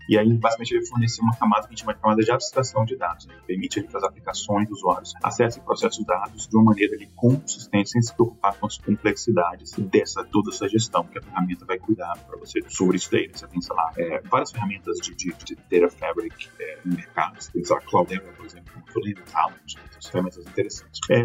E 0.08 0.18
aí, 0.18 0.32
basicamente, 0.32 0.72
ele 0.72 0.86
fornece 0.86 1.20
uma 1.20 1.36
camada 1.36 1.62
que 1.62 1.68
a 1.68 1.70
gente 1.70 1.80
chama 1.80 1.94
de 1.94 2.00
camada 2.00 2.22
de 2.22 2.30
abstração 2.30 2.84
de 2.84 2.96
dados. 2.96 3.26
Né? 3.26 3.34
Ele 3.34 3.42
permite 3.46 3.82
que 3.82 3.96
as 3.96 4.02
aplicações 4.02 4.68
dos 4.68 4.78
usuários 4.78 5.14
acessem 5.22 5.62
e 5.62 5.64
processem 5.64 6.00
os 6.00 6.06
dados 6.06 6.46
de 6.46 6.56
uma 6.56 6.64
maneira 6.64 6.94
ali, 6.94 7.08
consistente, 7.14 7.90
sem 7.90 8.02
se 8.02 8.14
preocupar 8.14 8.56
com 8.58 8.66
as 8.66 8.78
complexidades 8.78 9.72
dessa 9.72 10.24
toda 10.24 10.50
essa 10.50 10.68
gestão 10.68 11.04
que 11.04 11.18
a 11.18 11.22
ferramenta 11.22 11.64
vai 11.64 11.78
cuidar 11.78 12.16
para 12.26 12.38
você 12.38 12.60
sobre 12.68 12.96
isso 12.96 13.10
daí. 13.10 13.26
Né? 13.26 13.32
Você 13.34 13.46
tem, 13.46 13.60
sei 13.60 13.76
lá, 13.76 13.92
é, 13.96 14.20
várias 14.22 14.52
ferramentas 14.52 14.98
de, 14.98 15.14
de, 15.14 15.34
de 15.44 15.56
Data 15.70 15.90
Fabric 15.96 16.48
é, 16.60 16.78
no 16.84 16.94
mercado. 16.94 17.40
Você 17.40 17.52
tem, 17.52 17.64
sei 17.64 17.74
lá, 17.74 17.82
Cloudera, 17.82 18.32
por 18.36 18.46
exemplo, 18.46 18.72
como 18.72 18.84
eu 18.94 19.02
lembro, 19.02 19.24
Talent, 19.24 19.74
ferramentas 20.10 20.46
interessantes. 20.46 21.00
É, 21.10 21.24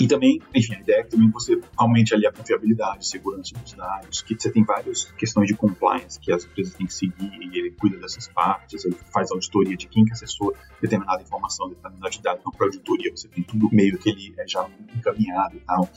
e 0.00 0.06
também, 0.06 0.40
enfim, 0.54 0.74
a 0.74 0.80
ideia 0.80 1.00
é 1.00 1.02
que 1.04 1.10
também 1.10 1.30
você 1.30 1.60
aumente 1.76 2.14
ali 2.14 2.26
a 2.26 2.32
confiabilidade, 2.32 3.06
segurança 3.06 3.54
dos 3.58 3.72
dados, 3.74 4.22
que 4.22 4.34
você 4.38 4.50
tem 4.50 4.64
várias 4.64 5.04
questões 5.12 5.48
de 5.48 5.54
compliance 5.54 6.18
que 6.18 6.32
as 6.32 6.44
empresas 6.44 6.74
têm 6.74 6.86
que 6.86 6.94
seguir 6.94 7.30
e 7.30 7.58
ele 7.58 7.70
cuida 7.72 7.98
dessas 7.98 8.21
partes, 8.28 8.84
ele 8.84 8.96
faz 9.12 9.30
auditoria 9.30 9.76
de 9.76 9.86
quem 9.88 10.04
que 10.04 10.12
acessou 10.12 10.54
determinada 10.80 11.22
informação, 11.22 11.68
determinada 11.68 12.10
dado, 12.22 12.40
não 12.44 12.52
para 12.52 12.66
auditoria, 12.66 13.10
você 13.10 13.28
tem 13.28 13.42
tudo 13.42 13.68
meio 13.72 13.98
que 13.98 14.10
ele 14.10 14.34
é 14.38 14.46
já 14.46 14.68
encaminhado 14.94 15.56
e 15.56 15.60
tal. 15.60 15.88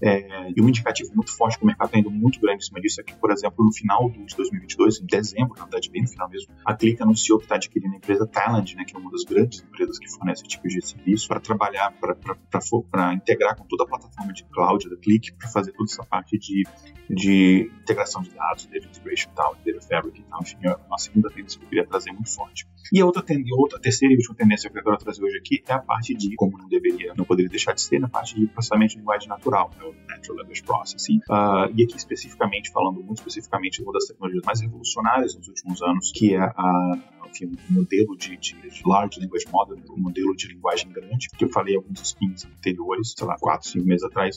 É, 0.00 0.52
e 0.54 0.62
um 0.62 0.68
indicativo 0.68 1.10
muito 1.14 1.34
forte 1.36 1.58
que 1.58 1.64
o 1.64 1.66
mercado 1.66 1.88
está 1.88 1.98
indo 1.98 2.10
muito 2.10 2.40
grande 2.40 2.64
em 2.64 2.66
cima 2.66 2.80
disso 2.80 3.00
é 3.00 3.04
que, 3.04 3.14
por 3.14 3.30
exemplo, 3.30 3.64
no 3.64 3.72
final 3.72 4.10
de 4.10 4.36
2022, 4.36 5.00
em 5.00 5.06
dezembro, 5.06 5.54
na 5.56 5.64
verdade, 5.64 5.90
bem 5.90 6.02
no 6.02 6.08
final 6.08 6.28
mesmo, 6.28 6.54
a 6.64 6.74
Click 6.74 7.02
anunciou 7.02 7.38
que 7.38 7.44
está 7.44 7.56
adquirindo 7.56 7.94
a 7.94 7.96
empresa 7.96 8.26
Talent, 8.26 8.74
né, 8.74 8.84
que 8.84 8.94
é 8.94 8.98
uma 8.98 9.10
das 9.10 9.24
grandes 9.24 9.62
empresas 9.62 9.98
que 9.98 10.08
fornece 10.08 10.42
esse 10.42 10.48
tipo 10.48 10.68
de 10.68 10.86
serviço, 10.86 11.28
para 11.28 11.40
trabalhar, 11.40 11.92
para 11.92 13.14
integrar 13.14 13.56
com 13.56 13.64
toda 13.64 13.84
a 13.84 13.86
plataforma 13.86 14.32
de 14.32 14.44
cloud 14.44 14.88
da 14.88 14.96
Click, 14.96 15.32
para 15.32 15.48
fazer 15.48 15.72
toda 15.72 15.90
essa 15.90 16.04
parte 16.04 16.38
de, 16.38 16.64
de 17.08 17.70
integração 17.80 18.22
de 18.22 18.30
dados, 18.30 18.66
data 18.66 18.86
integration 18.86 19.30
e 19.30 19.34
tal, 19.34 19.56
data 19.64 19.80
fabric 19.80 20.20
e 20.20 20.24
tal, 20.24 20.42
enfim, 20.42 20.56
é 20.62 20.76
uma 20.86 20.98
segunda 20.98 21.30
tendência 21.30 21.60
eu 21.66 21.68
queria 21.68 21.86
trazer 21.86 22.12
muito 22.12 22.32
forte. 22.32 22.66
E 22.92 23.00
a 23.00 23.06
outra, 23.06 23.24
outra 23.58 23.80
terceira 23.80 24.14
e 24.14 24.16
última 24.16 24.34
tendência 24.34 24.70
que 24.70 24.78
eu 24.78 24.82
quero 24.82 24.96
trazer 24.96 25.22
hoje 25.22 25.38
aqui 25.38 25.62
é 25.66 25.72
a 25.72 25.78
parte 25.78 26.14
de, 26.14 26.34
como 26.36 26.56
não 26.56 26.68
deveria, 26.68 27.14
não 27.14 27.24
poderia 27.24 27.50
deixar 27.50 27.72
de 27.72 27.82
ser, 27.82 27.98
na 27.98 28.08
parte 28.08 28.38
de 28.38 28.46
processamento 28.46 28.92
de 28.92 28.98
linguagem 28.98 29.28
natural, 29.28 29.70
né, 29.76 29.84
o 29.84 29.94
Natural 30.08 30.38
Language 30.38 30.62
Processing. 30.62 31.18
Uh, 31.28 31.72
e 31.74 31.82
aqui 31.82 31.96
especificamente, 31.96 32.70
falando 32.70 33.02
muito 33.02 33.18
especificamente 33.18 33.78
de 33.78 33.82
uma 33.82 33.92
das 33.92 34.04
tecnologias 34.04 34.44
mais 34.44 34.60
revolucionárias 34.60 35.34
nos 35.34 35.48
últimos 35.48 35.82
anos, 35.82 36.12
que 36.12 36.34
é 36.34 36.40
a 36.40 36.98
enfim, 37.28 37.56
modelo 37.68 38.16
de, 38.16 38.36
de, 38.36 38.56
Large 38.84 39.20
Language 39.20 39.46
Model, 39.50 39.78
um 39.90 40.00
modelo 40.00 40.34
de 40.36 40.48
linguagem 40.48 40.90
grande, 40.90 41.28
que 41.36 41.44
eu 41.44 41.48
falei 41.48 41.76
alguns 41.76 42.00
spins 42.00 42.44
anteriores, 42.44 43.14
sei 43.16 43.26
lá, 43.26 43.36
4, 43.38 43.68
5 43.68 43.86
meses 43.86 44.04
atrás, 44.04 44.36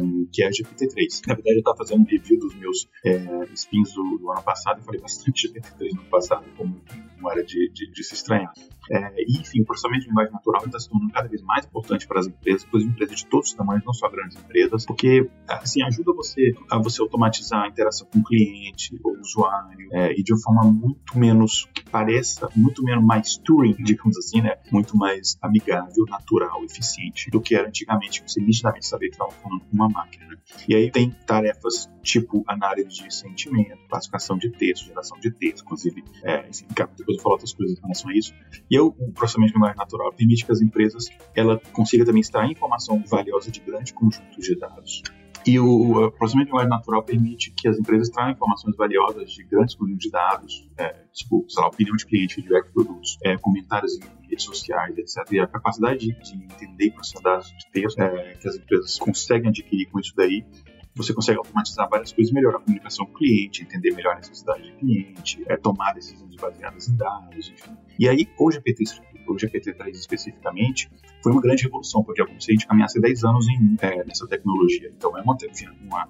um, 0.00 0.26
que 0.32 0.42
é 0.42 0.46
a 0.46 0.50
GPT-3. 0.50 1.26
Na 1.26 1.34
verdade, 1.34 1.56
eu 1.56 1.58
estava 1.58 1.76
fazendo 1.76 2.02
um 2.02 2.06
review 2.06 2.38
dos 2.38 2.54
meus 2.54 2.88
é, 3.04 3.44
spins 3.54 3.92
do, 3.92 4.18
do, 4.18 4.30
ano 4.30 4.42
passado, 4.42 4.78
eu 4.78 4.84
falei 4.84 5.00
bastante 5.00 5.48
GPT-3 5.48 5.94
no 5.94 6.00
ano 6.00 6.10
passado, 6.10 6.44
como 6.56 6.80
não 7.20 7.30
era 7.30 7.44
de, 7.44 7.68
de, 7.70 7.90
de 7.90 8.04
se 8.04 8.14
estranhar. 8.14 8.52
É, 8.90 9.14
enfim, 9.28 9.62
o 9.62 9.64
processamento 9.64 10.02
de 10.02 10.08
linguagem 10.08 10.32
natural 10.32 10.64
está 10.66 10.78
se 10.78 10.88
tornando 10.88 11.12
cada 11.12 11.28
vez 11.28 11.42
mais 11.42 11.64
importante 11.64 12.06
para 12.06 12.20
as 12.20 12.26
empresas, 12.26 12.64
para 12.64 12.80
as 12.80 12.84
empresas 12.84 13.16
de 13.16 13.26
todos 13.26 13.48
os 13.48 13.54
tamanhos, 13.54 13.84
não 13.84 13.92
só 13.92 14.08
grandes 14.08 14.36
empresas, 14.36 14.84
porque 14.84 15.28
assim 15.48 15.82
ajuda 15.82 16.12
você 16.12 16.52
a 16.70 16.78
você 16.78 17.00
automatizar 17.00 17.62
a 17.62 17.68
interação 17.68 18.06
com 18.12 18.18
o 18.18 18.24
cliente 18.24 18.98
ou 19.04 19.18
usuário 19.18 19.88
é, 19.92 20.12
e 20.12 20.22
de 20.22 20.32
uma 20.32 20.40
forma 20.40 20.64
muito 20.64 21.18
menos 21.18 21.68
que 21.72 21.84
pareça, 21.88 22.48
muito 22.56 22.82
menos 22.82 23.04
mais 23.04 23.36
Turing, 23.36 23.76
digamos 23.78 24.18
assim, 24.18 24.40
né? 24.40 24.56
Muito 24.70 24.96
mais 24.96 25.38
amigável, 25.40 26.04
natural, 26.08 26.64
eficiente 26.64 27.30
do 27.30 27.40
que 27.40 27.54
era 27.54 27.68
antigamente, 27.68 28.22
você 28.26 28.40
nitidamente 28.40 28.86
sabia 28.86 29.08
que 29.08 29.14
estava 29.14 29.30
falando 29.30 29.60
com 29.60 29.74
uma 29.74 29.88
máquina. 29.88 30.26
Né? 30.26 30.36
E 30.68 30.74
aí 30.74 30.90
tem 30.90 31.10
tarefas 31.26 31.88
tipo 32.02 32.42
análise 32.46 32.88
de 32.88 33.14
sentimento, 33.14 33.78
classificação 33.88 34.36
de 34.36 34.50
texto, 34.50 34.86
geração 34.86 35.18
de 35.20 35.30
texto, 35.30 35.62
inclusive, 35.62 36.02
é, 36.24 36.48
enfim, 36.48 36.66
depois 36.68 37.16
eu 37.16 37.22
falo 37.22 37.34
outras 37.34 37.52
coisas 37.52 37.78
em 37.78 37.80
relação 37.80 38.10
a 38.10 38.14
isso. 38.14 38.34
E 38.72 38.74
eu, 38.74 38.86
o 38.86 39.12
processamento 39.12 39.52
de 39.52 39.58
linguagem 39.58 39.76
natural 39.76 40.10
permite 40.14 40.46
que 40.46 40.50
as 40.50 40.62
empresas 40.62 41.10
ela 41.34 41.60
consiga 41.74 42.06
também 42.06 42.22
extrair 42.22 42.52
informação 42.52 43.04
valiosa 43.06 43.50
de 43.50 43.60
grande 43.60 43.92
conjunto 43.92 44.40
de 44.40 44.58
dados. 44.58 45.02
E 45.46 45.58
o 45.60 46.10
processamento 46.12 46.46
de 46.46 46.52
linguagem 46.52 46.70
natural 46.70 47.02
permite 47.02 47.50
que 47.50 47.68
as 47.68 47.78
empresas 47.78 48.08
tragam 48.08 48.32
informações 48.32 48.74
valiosas 48.74 49.30
de 49.30 49.42
grandes 49.42 49.74
conjuntos 49.74 50.06
de 50.06 50.10
dados, 50.10 50.70
é, 50.78 50.88
tipo, 51.12 51.44
sei 51.50 51.62
lá, 51.62 51.68
opinião 51.68 51.94
de 51.96 52.06
cliente, 52.06 52.36
feedback 52.36 52.68
de 52.68 52.72
produtos, 52.72 53.18
é, 53.22 53.36
comentários 53.36 53.98
em 53.98 54.28
redes 54.30 54.44
sociais, 54.44 54.96
etc. 54.96 55.16
E 55.32 55.40
a 55.40 55.46
capacidade 55.46 55.98
de, 55.98 56.12
de 56.22 56.34
entender 56.34 56.86
e 56.86 56.90
processar 56.92 57.20
dados 57.20 57.48
de 57.48 57.70
texto 57.70 58.00
é, 58.00 58.36
que 58.36 58.48
as 58.48 58.56
empresas 58.56 58.98
conseguem 58.98 59.50
adquirir 59.50 59.90
com 59.90 60.00
isso 60.00 60.14
daí 60.16 60.46
você 60.94 61.14
consegue 61.14 61.38
automatizar 61.38 61.88
várias 61.88 62.12
coisas, 62.12 62.32
melhorar 62.32 62.58
a 62.58 62.60
comunicação 62.60 63.06
com 63.06 63.12
o 63.12 63.14
cliente, 63.14 63.62
entender 63.62 63.92
melhor 63.94 64.14
a 64.14 64.16
necessidade 64.16 64.70
do 64.70 64.76
cliente, 64.78 65.42
é, 65.46 65.56
tomar 65.56 65.92
decisões 65.94 66.34
baseadas 66.36 66.88
em 66.88 66.96
dados, 66.96 67.50
enfim. 67.50 67.76
E 67.98 68.08
aí, 68.08 68.28
o 68.38 68.50
GPT, 68.50 68.84
o 69.26 69.34
GPT-3 69.34 69.90
especificamente, 69.90 70.90
foi 71.22 71.32
uma 71.32 71.40
grande 71.40 71.62
revolução, 71.62 72.02
porque 72.02 72.20
eu 72.20 72.26
comecei 72.26 72.56
a 72.56 72.66
caminhar 72.66 72.88
há 72.94 73.00
10 73.00 73.24
anos 73.24 73.48
em, 73.48 73.76
é, 73.80 74.04
nessa 74.04 74.26
tecnologia. 74.26 74.92
Então, 74.94 75.16
é 75.16 75.22
uma, 75.22 75.36
uma, 75.80 76.08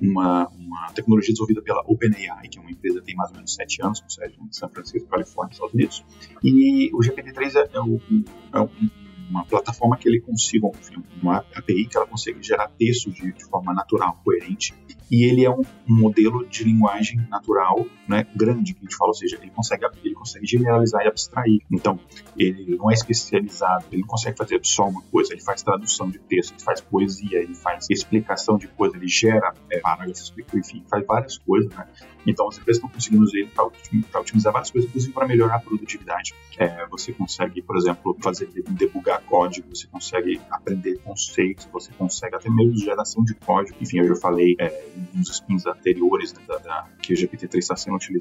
uma, 0.00 0.48
uma, 0.48 0.92
tecnologia 0.94 1.32
desenvolvida 1.32 1.62
pela 1.62 1.82
OpenAI, 1.86 2.48
que 2.48 2.58
é 2.58 2.60
uma 2.60 2.70
empresa 2.70 3.00
que 3.00 3.06
tem 3.06 3.14
mais 3.14 3.30
ou 3.30 3.36
menos 3.36 3.54
7 3.54 3.82
anos, 3.82 4.00
com 4.00 4.08
sede 4.08 4.36
em 4.40 4.52
São 4.52 4.68
Francisco, 4.68 5.08
Califórnia, 5.08 5.52
Estados 5.52 5.74
Unidos. 5.74 6.04
E 6.42 6.90
o 6.94 6.98
GPT-3 6.98 7.54
é, 7.56 7.76
é, 7.76 7.80
o, 7.80 8.00
é 8.52 8.60
um 8.60 9.03
uma 9.28 9.44
plataforma 9.44 9.96
que 9.96 10.08
ele 10.08 10.20
consiga, 10.20 10.70
uma 11.22 11.38
API 11.54 11.86
que 11.86 11.96
ela 11.96 12.06
consiga 12.06 12.42
gerar 12.42 12.68
texto 12.68 13.10
de, 13.10 13.32
de 13.32 13.44
forma 13.44 13.72
natural, 13.72 14.20
coerente, 14.24 14.74
e 15.10 15.24
ele 15.24 15.44
é 15.44 15.50
um, 15.50 15.62
um, 15.88 15.94
modelo 16.00 16.46
de 16.46 16.64
linguagem 16.64 17.20
natural, 17.28 17.86
né, 18.08 18.26
grande 18.34 18.74
que 18.74 18.80
a 18.80 18.82
gente 18.84 18.96
fala, 18.96 19.10
ou 19.10 19.14
seja, 19.14 19.38
ele 19.40 19.50
consegue 19.50 19.84
ele 20.02 20.13
consegue 20.24 20.46
generalizar 20.46 21.04
e 21.04 21.08
abstrair. 21.08 21.60
Então, 21.70 21.98
ele 22.36 22.76
não 22.76 22.90
é 22.90 22.94
especializado, 22.94 23.84
ele 23.92 24.00
não 24.00 24.08
consegue 24.08 24.36
fazer 24.36 24.60
só 24.62 24.88
uma 24.88 25.02
coisa, 25.02 25.32
ele 25.32 25.42
faz 25.42 25.62
tradução 25.62 26.10
de 26.10 26.18
texto, 26.18 26.52
ele 26.52 26.62
faz 26.62 26.80
poesia, 26.80 27.38
ele 27.38 27.54
faz 27.54 27.86
explicação 27.90 28.56
de 28.56 28.68
coisa, 28.68 28.96
ele 28.96 29.08
gera 29.08 29.54
é, 29.70 29.78
parágrafos, 29.78 30.32
enfim, 30.54 30.84
faz 30.88 31.06
várias 31.06 31.38
coisas, 31.38 31.70
né? 31.72 31.86
Então, 32.26 32.48
as 32.48 32.58
empresas 32.58 32.78
estão 32.78 32.88
conseguindo 32.88 33.24
usar 33.24 33.38
ele 33.38 33.50
para 34.10 34.20
otimizar 34.20 34.52
várias 34.52 34.70
coisas, 34.70 34.88
inclusive 34.88 35.12
para 35.12 35.26
melhorar 35.26 35.56
a 35.56 35.60
produtividade. 35.60 36.34
É, 36.58 36.86
você 36.86 37.12
consegue, 37.12 37.60
por 37.60 37.76
exemplo, 37.76 38.16
fazer 38.22 38.48
debugar 38.70 39.22
código, 39.22 39.74
você 39.74 39.86
consegue 39.86 40.40
aprender 40.50 40.98
conceitos, 41.00 41.68
você 41.70 41.92
consegue 41.92 42.34
até 42.34 42.48
mesmo 42.48 42.76
geração 42.78 43.22
de 43.22 43.34
código. 43.34 43.76
Enfim, 43.80 43.98
eu 43.98 44.08
já 44.08 44.16
falei 44.16 44.56
é, 44.58 44.86
nos 45.12 45.28
spins 45.28 45.66
anteriores 45.66 46.32
né, 46.32 46.42
da, 46.46 46.58
da, 46.58 46.88
que 47.02 47.12
o 47.12 47.16
GPT-3 47.16 47.58
está 47.58 47.76
sendo 47.76 47.96
utilizado, 47.96 48.14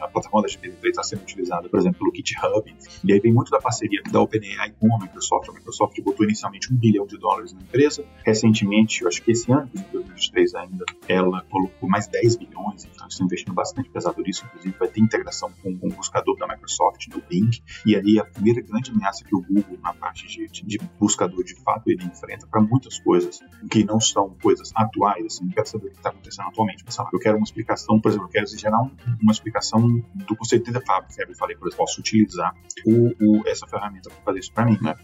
a, 0.00 0.08
plataforma 0.08 0.46
da 0.46 0.52
GPT-3 0.52 0.88
está 0.90 1.02
sendo 1.08 1.22
utilizada, 1.22 1.68
por 1.68 1.78
exemplo, 1.78 1.98
pelo 1.98 2.14
GitHub. 2.14 2.76
E 3.04 3.12
aí 3.12 3.20
vem 3.20 3.32
muito 3.32 3.50
da 3.50 3.60
parceria 3.60 4.00
da 4.10 4.20
OpenAI 4.20 4.72
com 4.78 4.94
a 4.94 4.98
Microsoft. 4.98 5.48
A 5.48 5.52
Microsoft 5.52 6.00
botou 6.02 6.24
inicialmente 6.24 6.72
um 6.72 6.76
bilhão 6.76 7.06
de 7.06 7.18
dólares 7.18 7.52
na 7.52 7.60
empresa. 7.60 8.04
Recentemente, 8.24 9.02
eu 9.02 9.08
acho 9.08 9.22
que 9.22 9.32
esse 9.32 9.50
ano, 9.50 9.70
em 9.74 9.80
2023 9.92 10.54
ainda, 10.54 10.84
ela 11.08 11.42
colocou 11.50 11.88
mais 11.88 12.06
10 12.08 12.36
bilhões. 12.36 12.84
Então, 12.84 13.08
estão 13.08 13.26
investindo 13.26 13.54
bastante 13.54 13.88
pesado 13.90 14.20
nisso. 14.22 14.44
Inclusive, 14.46 14.74
vai 14.78 14.88
ter 14.88 15.00
integração 15.00 15.50
com, 15.62 15.76
com 15.76 15.88
o 15.88 15.92
buscador 15.92 16.36
da 16.36 16.46
Microsoft, 16.46 17.08
do 17.08 17.22
Bing. 17.28 17.50
E 17.86 17.96
aí, 17.96 18.18
a 18.18 18.24
primeira 18.24 18.60
grande 18.60 18.90
ameaça 18.90 19.24
que 19.24 19.34
o 19.34 19.40
Google, 19.40 19.78
na 19.82 19.94
parte 19.94 20.26
de, 20.26 20.46
de, 20.48 20.78
buscador, 20.98 21.42
de 21.44 21.54
fato, 21.62 21.90
ele 21.90 22.04
enfrenta 22.04 22.46
para 22.46 22.60
muitas 22.60 22.98
coisas 22.98 23.40
que 23.70 23.84
não 23.84 24.00
são 24.00 24.36
coisas 24.42 24.72
atuais. 24.74 25.24
Assim, 25.24 25.44
não 25.44 25.52
quero 25.52 25.68
saber 25.68 25.86
o 25.86 25.90
que 25.90 25.96
está 25.96 26.10
acontecendo 26.10 26.48
atualmente. 26.48 26.84
Mas, 26.84 26.98
eu 27.12 27.18
quero 27.18 27.36
uma 27.36 27.44
explicação, 27.44 28.00
por 28.00 28.08
exemplo, 28.08 28.26
eu 28.26 28.30
quero 28.30 28.46
gerar 28.46 28.82
um, 28.82 28.90
uma 29.22 29.32
explicação 29.32 30.02
do 30.14 30.36
conceito 30.36 30.64
de 30.64 30.72
Fab. 31.02 31.30
Eu 31.30 31.36
falei, 31.36 31.56
por 31.56 31.68
exemplo, 31.68 31.84
posso 31.84 32.00
utilizar 32.00 32.54
o, 32.84 33.08
o, 33.20 33.48
essa 33.48 33.66
ferramenta 33.66 34.10
para 34.10 34.20
fazer 34.22 34.38
isso 34.40 34.52
para 34.52 34.64
mim, 34.66 34.78
né? 34.80 34.94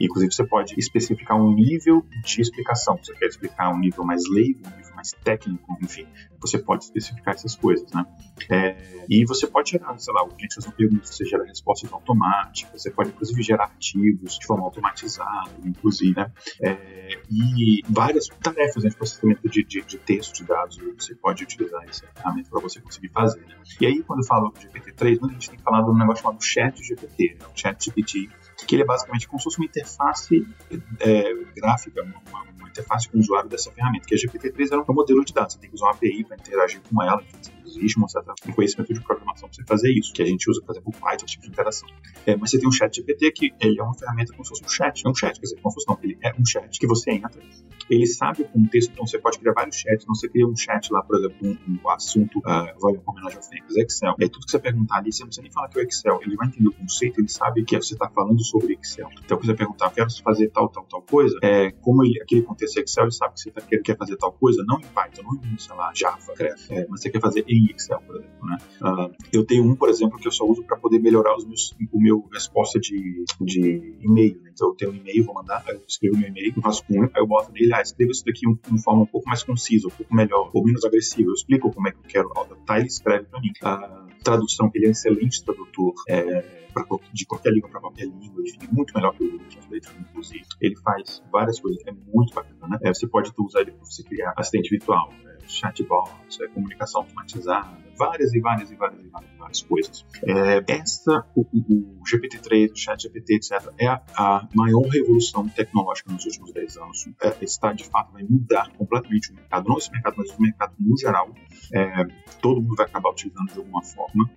Inclusive, 0.00 0.32
você 0.32 0.46
pode 0.46 0.74
especificar 0.78 1.36
um 1.36 1.52
nível 1.54 2.04
de 2.24 2.40
explicação. 2.40 2.98
Você 3.02 3.14
quer 3.14 3.26
explicar 3.26 3.70
um 3.70 3.78
nível 3.78 4.04
mais 4.04 4.22
leigo, 4.30 4.60
um 4.66 4.76
nível 4.76 4.87
mais 4.98 5.12
técnico, 5.12 5.78
enfim, 5.80 6.08
você 6.40 6.58
pode 6.58 6.82
especificar 6.82 7.34
essas 7.34 7.54
coisas, 7.54 7.88
né? 7.92 8.04
É, 8.50 9.04
e 9.08 9.24
você 9.24 9.46
pode 9.46 9.70
gerar, 9.70 9.96
sei 9.96 10.12
lá, 10.12 10.24
o 10.24 10.28
cliente 10.28 10.56
faz 10.56 10.66
uma 10.66 10.72
pergunta, 10.72 11.06
você 11.06 11.24
gera 11.24 11.44
respostas 11.44 11.92
automáticas, 11.92 12.82
você 12.82 12.90
pode, 12.90 13.10
inclusive, 13.10 13.40
gerar 13.42 13.64
artigos 13.64 14.36
de 14.36 14.44
forma 14.44 14.64
automatizada, 14.64 15.52
inclusive, 15.64 16.16
né? 16.16 16.32
É, 16.60 17.20
e 17.30 17.80
várias 17.88 18.26
tarefas 18.42 18.82
né, 18.82 18.90
de 18.90 18.96
processamento 18.96 19.48
de, 19.48 19.62
de, 19.62 19.82
de 19.82 19.98
texto, 19.98 20.34
de 20.34 20.44
dados, 20.44 20.78
você 20.98 21.14
pode 21.14 21.44
utilizar 21.44 21.84
essa 21.88 22.04
ferramenta 22.08 22.50
para 22.50 22.60
você 22.60 22.80
conseguir 22.80 23.10
fazer. 23.10 23.40
Né? 23.46 23.54
E 23.80 23.86
aí, 23.86 24.02
quando 24.02 24.20
eu 24.20 24.26
falo 24.26 24.52
GPT-3, 24.52 25.18
a 25.22 25.32
gente 25.32 25.50
tem 25.50 25.58
falado 25.60 25.84
de 25.84 25.90
um 25.92 25.98
negócio 25.98 26.22
chamado 26.22 26.42
Chat 26.42 26.82
GPT, 26.82 27.36
né? 27.38 27.46
o 27.46 27.56
Chat 27.56 27.84
GPT, 27.84 28.28
que 28.66 28.74
ele 28.74 28.82
é 28.82 28.84
basicamente 28.84 29.26
como 29.28 29.38
se 29.38 29.44
fosse 29.44 29.58
uma 29.58 29.66
interface 29.66 30.46
é, 31.00 31.34
gráfica, 31.56 32.02
uma, 32.02 32.42
uma, 32.58 32.68
interface 32.68 33.08
com 33.08 33.16
o 33.16 33.20
usuário 33.20 33.48
dessa 33.48 33.70
ferramenta, 33.72 34.06
que 34.06 34.14
a 34.14 34.18
GPT-3 34.18 34.72
é 34.72 34.90
um 34.90 34.94
modelo 34.94 35.24
de 35.24 35.32
dados, 35.32 35.54
você 35.54 35.60
tem 35.60 35.70
que 35.70 35.76
usar 35.76 35.86
uma 35.86 35.92
API 35.92 36.24
para 36.24 36.36
interagir 36.36 36.80
com 36.82 37.02
ela, 37.02 37.22
existe 37.68 38.00
um 38.00 38.08
certo 38.08 38.34
conhecimento 38.54 38.92
de 38.92 39.00
programação 39.00 39.48
para 39.48 39.56
você 39.56 39.64
fazer 39.64 39.92
isso, 39.92 40.12
que 40.12 40.22
a 40.22 40.26
gente 40.26 40.48
usa, 40.50 40.60
por 40.62 40.72
exemplo, 40.72 40.92
Python, 40.92 41.26
tipo 41.26 41.42
de 41.42 41.48
interação. 41.48 41.88
É, 42.26 42.36
mas 42.36 42.50
você 42.50 42.58
tem 42.58 42.68
um 42.68 42.72
chat 42.72 42.94
GPT 42.94 43.32
que 43.32 43.54
ele 43.60 43.78
é 43.78 43.82
uma 43.82 43.94
ferramenta 43.94 44.32
como 44.32 44.44
se 44.44 44.50
fosse 44.50 44.64
um 44.64 44.68
chat, 44.68 45.06
é 45.06 45.08
um 45.08 45.14
chat, 45.14 45.34
quer 45.34 45.42
dizer, 45.42 45.60
como 45.60 45.70
se 45.70 45.74
fosse 45.76 45.88
não, 45.88 45.98
ele 46.02 46.18
é 46.22 46.32
um 46.38 46.44
chat 46.44 46.78
que 46.78 46.86
você 46.86 47.12
entra, 47.12 47.40
ele 47.90 48.06
sabe 48.06 48.42
o 48.42 48.48
contexto, 48.48 48.92
então 48.92 49.06
você 49.06 49.18
pode 49.18 49.38
criar 49.38 49.52
vários 49.52 49.76
chats, 49.76 50.02
então 50.02 50.14
você 50.14 50.28
cria 50.28 50.46
um 50.46 50.56
chat 50.56 50.92
lá, 50.92 51.02
por 51.02 51.18
exemplo, 51.18 51.36
um, 51.42 51.78
um 51.82 51.90
assunto, 51.90 52.38
uh, 52.38 52.42
vai 52.80 52.92
uma 52.92 53.12
homenagem 53.12 53.36
ao 53.36 53.42
Fênix, 53.42 53.76
Excel, 53.76 54.14
e 54.18 54.24
aí 54.24 54.28
tudo 54.28 54.44
que 54.44 54.50
você 54.50 54.58
perguntar 54.58 54.96
ali, 54.96 55.12
você 55.12 55.22
não 55.22 55.28
precisa 55.28 55.42
nem 55.42 55.50
falar 55.50 55.68
que 55.68 55.78
é 55.78 55.82
o 55.82 55.86
Excel, 55.86 56.20
ele 56.22 56.36
vai 56.36 56.48
entender 56.48 56.68
o 56.68 56.72
conceito, 56.72 57.20
ele 57.20 57.28
sabe 57.28 57.64
que 57.64 57.76
você 57.76 57.94
está 57.94 58.08
falando 58.10 58.42
sobre 58.44 58.74
Excel. 58.74 59.08
Então, 59.24 59.38
você 59.38 59.54
perguntar, 59.54 59.90
quero 59.90 60.08
fazer 60.22 60.48
tal, 60.50 60.68
tal, 60.68 60.84
tal 60.84 61.02
coisa, 61.02 61.38
é, 61.42 61.70
como 61.70 62.04
ele, 62.04 62.20
aquele 62.20 62.42
contexto 62.42 62.78
Excel, 62.78 63.04
ele 63.04 63.12
sabe 63.12 63.34
que 63.34 63.40
você 63.40 63.50
tá, 63.50 63.60
quer, 63.62 63.78
quer 63.78 63.96
fazer 63.96 64.16
tal 64.16 64.32
coisa, 64.32 64.62
não 64.66 64.78
em 64.78 64.86
Python, 64.86 65.22
não 65.22 65.34
em, 65.36 65.58
sei 65.58 65.74
lá, 65.74 65.90
Java, 65.94 66.34
é, 66.70 66.86
mas 66.88 67.00
você 67.00 67.10
quer 67.10 67.20
fazer 67.20 67.44
em 67.48 67.57
Excel, 67.70 68.00
por 68.00 68.16
exemplo, 68.16 68.46
né? 68.46 68.58
Uh, 68.80 69.14
eu 69.32 69.44
tenho 69.44 69.64
um, 69.64 69.74
por 69.74 69.88
exemplo, 69.88 70.18
que 70.18 70.26
eu 70.26 70.32
só 70.32 70.44
uso 70.44 70.62
para 70.62 70.76
poder 70.76 70.98
melhorar 70.98 71.36
os 71.36 71.44
meus, 71.44 71.74
o 71.92 72.00
meu 72.00 72.28
resposta 72.32 72.78
de, 72.78 73.24
de 73.40 73.96
e-mail, 74.00 74.40
né? 74.42 74.50
Então, 74.52 74.68
eu 74.68 74.74
tenho 74.74 74.92
um 74.92 74.94
e-mail, 74.94 75.24
vou 75.24 75.34
mandar, 75.34 75.64
eu 75.68 75.82
escrevo 75.86 76.16
meu 76.16 76.28
e-mail, 76.28 76.52
faço 76.60 76.84
com 76.84 77.02
aí 77.02 77.10
eu 77.16 77.26
boto 77.26 77.52
nele, 77.52 77.72
ah, 77.74 77.82
escreva 77.82 78.12
isso 78.12 78.24
daqui 78.24 78.40
de 78.40 78.70
uma 78.70 78.78
forma 78.78 79.02
um 79.02 79.06
pouco 79.06 79.28
mais 79.28 79.42
concisa, 79.42 79.86
um 79.86 79.90
pouco 79.90 80.14
melhor, 80.14 80.50
ou 80.52 80.64
menos 80.64 80.84
agressiva, 80.84 81.30
eu 81.30 81.34
explico 81.34 81.72
como 81.72 81.88
é 81.88 81.92
que 81.92 81.98
eu 81.98 82.02
quero 82.08 82.30
adaptar, 82.36 82.78
ele 82.78 82.88
escreve 82.88 83.24
para 83.26 83.40
mim. 83.40 83.52
A 83.62 84.06
tradução, 84.22 84.70
ele 84.74 84.86
é 84.86 84.88
um 84.88 84.92
excelente 84.92 85.44
tradutor, 85.44 85.94
é, 86.08 86.68
de 87.12 87.26
qualquer 87.26 87.52
língua 87.52 87.68
para 87.70 87.80
qualquer 87.80 88.04
língua, 88.04 88.42
muito 88.70 88.92
melhor 88.94 89.14
que 89.14 89.24
o 89.24 89.38
Translate, 89.38 89.88
inclusive. 90.00 90.44
Ele 90.60 90.76
faz 90.76 91.22
várias 91.32 91.58
coisas, 91.60 91.82
é 91.86 91.92
muito 91.92 92.34
bacana. 92.34 92.68
Né? 92.68 92.78
É, 92.82 92.94
você 92.94 93.06
pode 93.06 93.32
usar 93.38 93.62
ele 93.62 93.72
para 93.72 93.84
você 93.84 94.02
criar 94.02 94.34
assistente 94.36 94.70
virtual, 94.70 95.12
chatbots, 95.48 96.40
é, 96.40 96.48
comunicação 96.48 97.02
automatizada, 97.02 97.87
várias 97.98 98.32
e 98.32 98.40
várias 98.40 98.70
e 98.70 98.76
várias 98.76 99.04
e 99.04 99.08
várias, 99.08 99.30
várias 99.36 99.62
coisas. 99.62 100.06
É, 100.22 100.64
essa, 100.68 101.26
o, 101.34 101.42
o, 101.42 102.02
GPT-3, 102.04 102.72
o 102.72 102.76
ChatGPT, 102.76 103.34
etc., 103.34 103.72
é 103.78 103.86
a, 103.86 104.00
a, 104.16 104.48
maior 104.54 104.82
revolução 104.82 105.48
tecnológica 105.48 106.12
nos 106.12 106.24
últimos 106.24 106.52
10 106.52 106.76
anos. 106.78 107.08
É, 107.22 107.44
está, 107.44 107.72
de 107.72 107.84
fato, 107.84 108.12
vai 108.12 108.22
mudar 108.22 108.70
completamente 108.76 109.32
o 109.32 109.34
mercado, 109.34 109.68
não 109.68 109.78
esse 109.78 109.90
mercado, 109.90 110.14
mas 110.16 110.30
o 110.30 110.40
mercado 110.40 110.74
no 110.78 110.96
geral. 110.96 111.34
É, 111.72 112.06
todo 112.40 112.62
mundo 112.62 112.76
vai 112.76 112.86
acabar 112.86 113.10
utilizando 113.10 113.52
de 113.52 113.58
alguma 113.58 113.82
forma. 113.82 114.30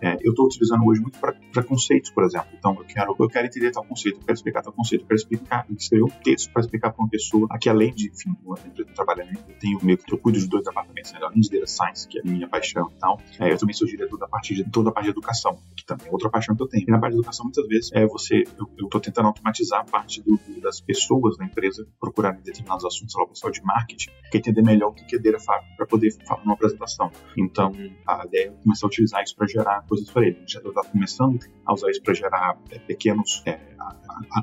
É, 0.00 0.14
eu 0.22 0.30
estou 0.30 0.46
utilizando 0.46 0.84
hoje 0.84 1.00
muito 1.00 1.18
para 1.18 1.62
conceitos, 1.64 2.10
por 2.10 2.24
exemplo. 2.24 2.48
Então, 2.56 2.74
eu 2.78 2.84
quero, 2.84 3.16
eu 3.18 3.28
quero 3.28 3.46
entender 3.46 3.70
tal 3.72 3.84
conceito, 3.84 4.18
eu 4.20 4.24
quero 4.24 4.34
explicar 4.34 4.62
tal 4.62 4.72
conceito, 4.72 5.02
eu 5.02 5.08
quero 5.08 5.18
explicar, 5.18 5.66
escrever 5.70 6.04
um 6.04 6.20
texto 6.22 6.52
para 6.52 6.60
explicar 6.60 6.92
para 6.92 7.02
uma 7.02 7.08
pessoa, 7.08 7.46
aqui 7.50 7.68
além 7.68 7.94
de, 7.94 8.08
enfim, 8.08 8.36
eu 8.78 8.86
trabalhando, 8.94 9.30
eu 9.48 9.58
tenho 9.58 9.78
meio 9.82 9.98
que 9.98 10.12
eu 10.12 10.18
cuido 10.18 10.38
de 10.38 10.46
dois 10.46 10.64
departamentos, 10.64 11.12
né? 11.12 11.20
além 11.22 11.40
de 11.40 11.50
data 11.50 11.66
science, 11.66 12.06
que 12.06 12.18
é 12.18 12.22
a 12.22 12.24
minha 12.24 12.48
paixão 12.48 12.90
e 12.94 12.98
é, 13.38 13.52
eu 13.52 13.58
também 13.58 13.74
sou 13.74 13.86
diretor 13.86 14.18
da 14.18 14.26
parte 14.26 14.54
de 14.54 14.64
toda 14.70 14.90
a 14.90 14.92
parte 14.92 15.06
de 15.06 15.10
educação, 15.10 15.58
que 15.76 15.84
também 15.84 16.08
é 16.08 16.10
outra 16.10 16.30
paixão 16.30 16.56
que 16.56 16.62
eu 16.62 16.68
tenho. 16.68 16.84
E 16.88 16.90
na 16.90 16.98
parte 16.98 17.12
de 17.12 17.18
educação, 17.18 17.44
muitas 17.44 17.66
vezes, 17.68 17.90
é 17.92 18.06
você, 18.06 18.44
eu 18.58 18.84
estou 18.84 19.00
tentando 19.00 19.28
automatizar 19.28 19.80
a 19.80 19.84
parte 19.84 20.22
do, 20.22 20.38
das 20.60 20.80
pessoas 20.80 21.36
da 21.36 21.44
empresa 21.44 21.86
procurarem 22.00 22.40
determinados 22.42 22.84
assuntos, 22.84 23.14
lá, 23.14 23.24
o 23.24 23.28
pessoal 23.28 23.52
de 23.52 23.62
marketing, 23.62 24.10
quer 24.30 24.38
entender 24.38 24.62
melhor 24.62 24.90
o 24.90 24.94
que 24.94 25.16
é 25.16 25.18
data 25.18 25.36
para 25.76 25.86
poder 25.86 26.10
falar 26.26 26.42
numa 26.42 26.54
apresentação. 26.54 27.10
Então, 27.36 27.72
a 28.06 28.24
ideia 28.26 28.48
é 28.48 28.62
começar 28.62 28.86
a 28.86 28.88
utilizar 28.88 29.22
isso 29.22 29.36
para 29.36 29.46
gerar 29.46 29.82
coisas 29.88 30.10
para 30.10 30.26
ele. 30.26 30.42
Já 30.46 30.60
está 30.60 30.82
começando 30.84 31.38
a 31.64 31.74
usar 31.74 31.90
isso 31.90 32.02
para 32.02 32.14
gerar 32.14 32.58
é, 32.70 32.78
pequenos 32.78 33.42
é, 33.46 33.58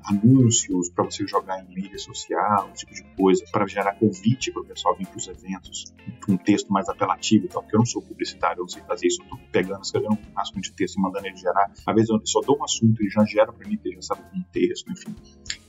anúncios 0.05 0.89
para 0.89 1.03
você 1.03 1.25
jogar 1.25 1.63
em 1.63 1.75
mídia 1.75 1.97
social, 1.97 2.69
esse 2.73 2.85
tipo 2.85 2.93
de 2.93 3.03
coisa, 3.15 3.43
para 3.51 3.67
gerar 3.67 3.95
convite 3.95 4.51
para 4.51 4.61
o 4.61 4.65
pessoal 4.65 4.95
vir 4.95 5.07
para 5.07 5.17
os 5.17 5.27
eventos, 5.27 5.93
um 6.27 6.37
texto 6.37 6.71
mais 6.71 6.87
apelativo 6.89 7.45
e 7.45 7.49
tal, 7.49 7.61
porque 7.61 7.75
eu 7.75 7.79
não 7.79 7.85
sou 7.85 8.01
publicitário, 8.01 8.52
eu 8.57 8.67
sei 8.67 8.81
fazer 8.83 9.07
isso, 9.07 9.21
estou 9.21 9.39
pegando, 9.51 9.81
escrevendo 9.83 10.13
um 10.13 10.35
rascunho 10.35 10.61
de 10.61 10.71
texto 10.73 10.97
e 10.97 11.01
mandando 11.01 11.27
ele 11.27 11.37
gerar. 11.37 11.71
Às 11.85 11.95
vezes 11.95 12.09
eu 12.09 12.21
só 12.25 12.41
dou 12.41 12.57
um 12.59 12.63
assunto, 12.63 13.01
ele 13.01 13.09
já 13.09 13.23
gera 13.25 13.51
para 13.51 13.67
mim, 13.67 13.79
ele 13.83 13.95
já 13.95 14.01
sabe 14.01 14.21
um 14.35 14.43
texto, 14.51 14.91
enfim. 14.91 15.15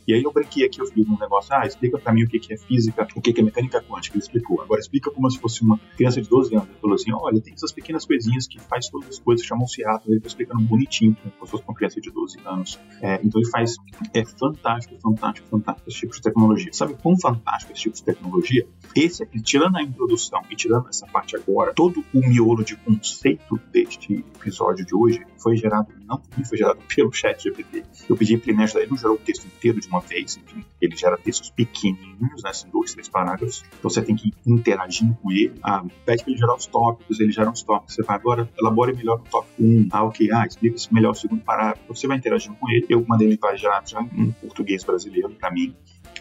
E 0.06 0.12
aí 0.12 0.22
eu 0.22 0.30
brinquei 0.30 0.66
aqui, 0.66 0.80
eu 0.80 0.86
fiz 0.86 1.06
um 1.08 1.18
negócio, 1.18 1.54
ah, 1.54 1.66
explica 1.66 1.98
para 1.98 2.12
mim 2.12 2.24
o 2.24 2.28
que 2.28 2.52
é 2.52 2.56
física, 2.58 3.06
o 3.16 3.20
que 3.22 3.40
é 3.40 3.42
mecânica 3.42 3.82
quântica, 3.82 4.16
ele 4.16 4.22
explicou. 4.22 4.60
Agora 4.60 4.78
explica 4.78 5.10
como 5.10 5.30
se 5.30 5.38
fosse 5.38 5.62
uma 5.62 5.78
criança 5.96 6.20
de 6.20 6.28
12 6.28 6.54
anos. 6.54 6.68
Ele 6.68 6.78
falou 6.78 6.94
assim, 6.94 7.10
olha, 7.12 7.40
tem 7.40 7.54
essas 7.54 7.72
pequenas 7.72 8.04
coisinhas 8.04 8.46
que 8.46 8.60
faz 8.60 8.88
todas 8.88 9.08
as 9.08 9.18
coisas, 9.18 9.46
chamam-se 9.46 9.84
átomos, 9.84 10.08
ele 10.08 10.16
está 10.18 10.28
explicando 10.28 10.62
bonitinho, 10.62 11.16
como 11.22 11.46
se 11.46 11.50
fosse 11.50 11.64
uma 11.66 11.74
criança 11.74 12.00
de 12.00 12.10
12 12.10 12.38
anos. 12.44 12.78
É, 13.00 13.18
então 13.24 13.40
ele 13.40 13.50
faz, 13.50 13.76
é 14.12 14.24
fantástico, 14.24 14.94
fantástico, 15.00 15.48
fantástico 15.48 15.88
esse 15.88 16.00
tipo 16.00 16.14
de 16.14 16.20
tecnologia. 16.20 16.72
Sabe 16.72 16.94
quão 16.94 17.18
fantástico 17.18 17.72
esse 17.72 17.82
tipo 17.82 17.96
de 17.96 18.04
tecnologia? 18.04 18.66
Esse 18.94 19.22
aqui, 19.22 19.40
tirando 19.40 19.76
a 19.76 19.82
introdução 19.82 20.40
e 20.50 20.56
tirando 20.56 20.88
essa 20.88 21.06
parte 21.06 21.36
agora, 21.36 21.72
todo 21.74 22.04
o 22.14 22.20
miolo 22.20 22.64
de 22.64 22.76
conceito 22.76 23.60
deste 23.72 24.24
episódio 24.36 24.86
de 24.86 24.94
hoje 24.94 25.20
foi 25.36 25.56
gerado, 25.56 25.88
não 26.06 26.22
foi 26.44 26.56
gerado 26.56 26.78
pelo 26.94 27.12
chat 27.12 27.42
GPT. 27.42 27.82
Eu 28.08 28.16
pedi 28.16 28.36
para 28.36 28.50
ele 28.50 28.58
me 28.58 28.64
ajudar, 28.64 28.80
ele 28.80 28.90
não 28.90 28.96
gerou 28.96 29.16
o 29.16 29.18
texto 29.18 29.46
inteiro 29.46 29.80
de 29.80 29.88
uma 29.88 30.00
vez, 30.00 30.36
enfim, 30.36 30.64
ele 30.80 30.96
gera 30.96 31.16
textos 31.16 31.50
pequenininhos, 31.50 32.42
né, 32.42 32.50
assim, 32.50 32.68
dois, 32.70 32.92
três 32.92 33.08
parágrafos, 33.08 33.64
então 33.78 33.90
você 33.90 34.00
tem 34.00 34.14
que 34.14 34.28
ir 34.28 34.34
interagindo 34.46 35.14
com 35.22 35.30
ele. 35.30 35.54
Ah, 35.62 35.84
pede 36.04 36.22
para 36.22 36.32
ele 36.32 36.40
gerar 36.40 36.54
os 36.54 36.66
tópicos, 36.66 37.20
ele 37.20 37.32
gera 37.32 37.50
os 37.50 37.62
tópicos, 37.62 37.94
você 37.94 38.02
vai 38.02 38.16
agora, 38.16 38.48
elabore 38.58 38.94
melhor 38.94 39.20
o 39.20 39.28
tópico 39.28 39.62
1, 39.62 39.88
ah, 39.90 40.04
ok, 40.04 40.30
ah, 40.32 40.46
explica 40.46 40.76
melhor 40.92 41.10
o 41.10 41.14
segundo 41.14 41.42
parágrafo, 41.42 41.82
você 41.88 42.06
vai 42.06 42.16
interagindo 42.16 42.54
com 42.56 42.70
ele, 42.70 42.86
eu 42.88 43.04
mandei 43.06 43.24
ele 43.24 43.36
vai 43.36 43.56
já, 43.56 43.82
já 43.84 44.00
em 44.00 44.30
português 44.32 44.84
brasileiro 44.84 45.30
para 45.30 45.50
mim, 45.50 45.74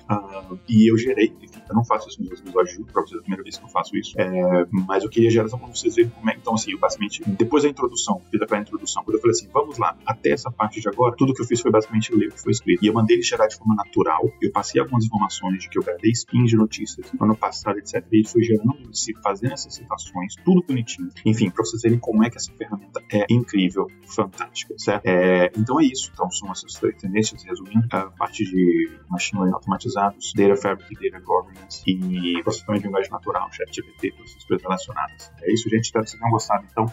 Uh, 0.09 0.59
e 0.67 0.91
eu 0.91 0.97
gerei, 0.97 1.33
enfim, 1.41 1.61
eu 1.67 1.75
não 1.75 1.83
faço 1.83 2.09
isso 2.09 2.21
nos 2.21 2.39
episódios 2.39 2.77
de 2.77 2.83
para 2.83 3.01
vocês, 3.01 3.15
é 3.15 3.19
a 3.19 3.21
primeira 3.21 3.43
vez 3.43 3.57
que 3.57 3.63
eu 3.63 3.69
faço 3.69 3.95
isso, 3.97 4.19
é, 4.19 4.67
mas 4.69 5.03
eu 5.03 5.09
queria 5.09 5.29
gerar 5.29 5.47
só 5.47 5.57
para 5.57 5.67
vocês 5.67 5.95
verem 5.95 6.11
como 6.11 6.29
é. 6.29 6.35
Então, 6.35 6.53
assim, 6.53 6.71
eu 6.71 6.79
basicamente, 6.79 7.23
depois 7.25 7.63
da 7.63 7.69
introdução, 7.69 8.21
fiz 8.29 8.41
a 8.41 8.45
pré-introdução, 8.45 9.03
quando 9.03 9.15
eu 9.15 9.21
falei 9.21 9.31
assim, 9.31 9.47
vamos 9.51 9.77
lá, 9.77 9.97
até 10.05 10.31
essa 10.31 10.51
parte 10.51 10.81
de 10.81 10.89
agora, 10.89 11.15
tudo 11.17 11.33
que 11.33 11.41
eu 11.41 11.45
fiz 11.45 11.61
foi 11.61 11.71
basicamente 11.71 12.13
ler 12.13 12.27
o 12.27 12.31
que 12.31 12.41
foi 12.41 12.51
escrito. 12.51 12.83
E 12.83 12.87
eu 12.87 12.93
mandei 12.93 13.15
ele 13.15 13.23
gerar 13.23 13.47
de 13.47 13.55
forma 13.55 13.75
natural, 13.75 14.29
eu 14.41 14.51
passei 14.51 14.81
algumas 14.81 15.05
informações 15.05 15.59
de 15.59 15.69
que 15.69 15.77
eu 15.77 15.83
gravei 15.83 16.11
spin 16.11 16.43
de 16.45 16.55
notícias 16.55 17.11
no 17.13 17.25
ano 17.25 17.35
passado, 17.35 17.77
etc. 17.79 18.05
E 18.11 18.27
foi 18.27 18.43
gerando, 18.43 18.93
se 18.93 19.13
fazendo 19.21 19.53
essas 19.53 19.73
citações, 19.73 20.35
tudo 20.43 20.63
bonitinho. 20.67 21.09
Enfim, 21.25 21.49
para 21.49 21.63
vocês 21.63 21.81
verem 21.81 21.99
como 21.99 22.23
é 22.23 22.29
que 22.29 22.37
essa 22.37 22.51
ferramenta 22.53 23.01
é 23.11 23.25
incrível, 23.29 23.87
fantástica, 24.07 24.73
certo? 24.77 25.05
É, 25.05 25.51
então 25.57 25.79
é 25.79 25.85
isso. 25.85 26.11
Então 26.13 26.29
são 26.29 26.51
essas 26.51 26.73
três 26.73 26.95
tendências, 26.97 27.43
resumindo, 27.43 27.87
a 27.91 28.09
parte 28.11 28.43
de 28.43 28.91
machine 29.09 29.41
learning 29.41 29.55
automatizados, 29.93 30.33
data 30.35 30.55
fabric, 30.55 31.09
data 31.09 31.23
governance 31.23 31.83
e 31.87 32.41
processamento 32.43 32.81
de 32.81 32.87
linguagem 32.87 33.11
natural, 33.11 33.51
chat 33.51 33.73
GPT, 33.73 34.13
essas 34.23 34.43
coisas 34.45 34.63
relacionadas. 34.63 35.31
É 35.41 35.53
isso, 35.53 35.69
gente. 35.69 35.85
Espero 35.85 36.03
que 36.03 36.11
vocês 36.11 36.19
tenham 36.19 36.31
gostado, 36.31 36.65
então, 36.71 36.85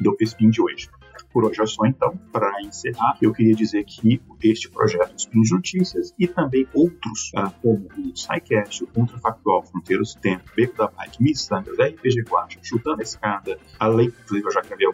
do 0.00 0.16
Spin 0.20 0.50
de 0.50 0.62
hoje. 0.62 0.88
Por 1.32 1.44
hoje 1.44 1.60
é 1.60 1.66
só 1.66 1.84
então, 1.84 2.16
para 2.32 2.62
encerrar, 2.62 3.18
eu 3.20 3.32
queria 3.32 3.54
dizer 3.54 3.84
que 3.84 4.20
este 4.42 4.70
projeto 4.70 5.14
Spin 5.16 5.42
Notícias 5.50 6.14
e 6.18 6.26
também 6.26 6.66
outros, 6.72 7.32
ah, 7.36 7.52
como 7.60 7.88
o 7.98 8.16
SciCast, 8.16 8.84
o 8.84 8.86
Contrafactual, 8.86 9.64
Fronteiras 9.64 10.14
do 10.14 10.20
Tempo, 10.20 10.44
Beco 10.56 10.76
da 10.76 10.86
Bike, 10.86 11.22
Missangas, 11.22 11.76
RPG 11.76 12.22
Guacha, 12.22 12.60
Chutando 12.62 13.00
a 13.00 13.02
Escada, 13.02 13.58
além, 13.78 14.08
inclusive 14.08 14.46
eu 14.46 14.52
já 14.52 14.60
gravei 14.62 14.86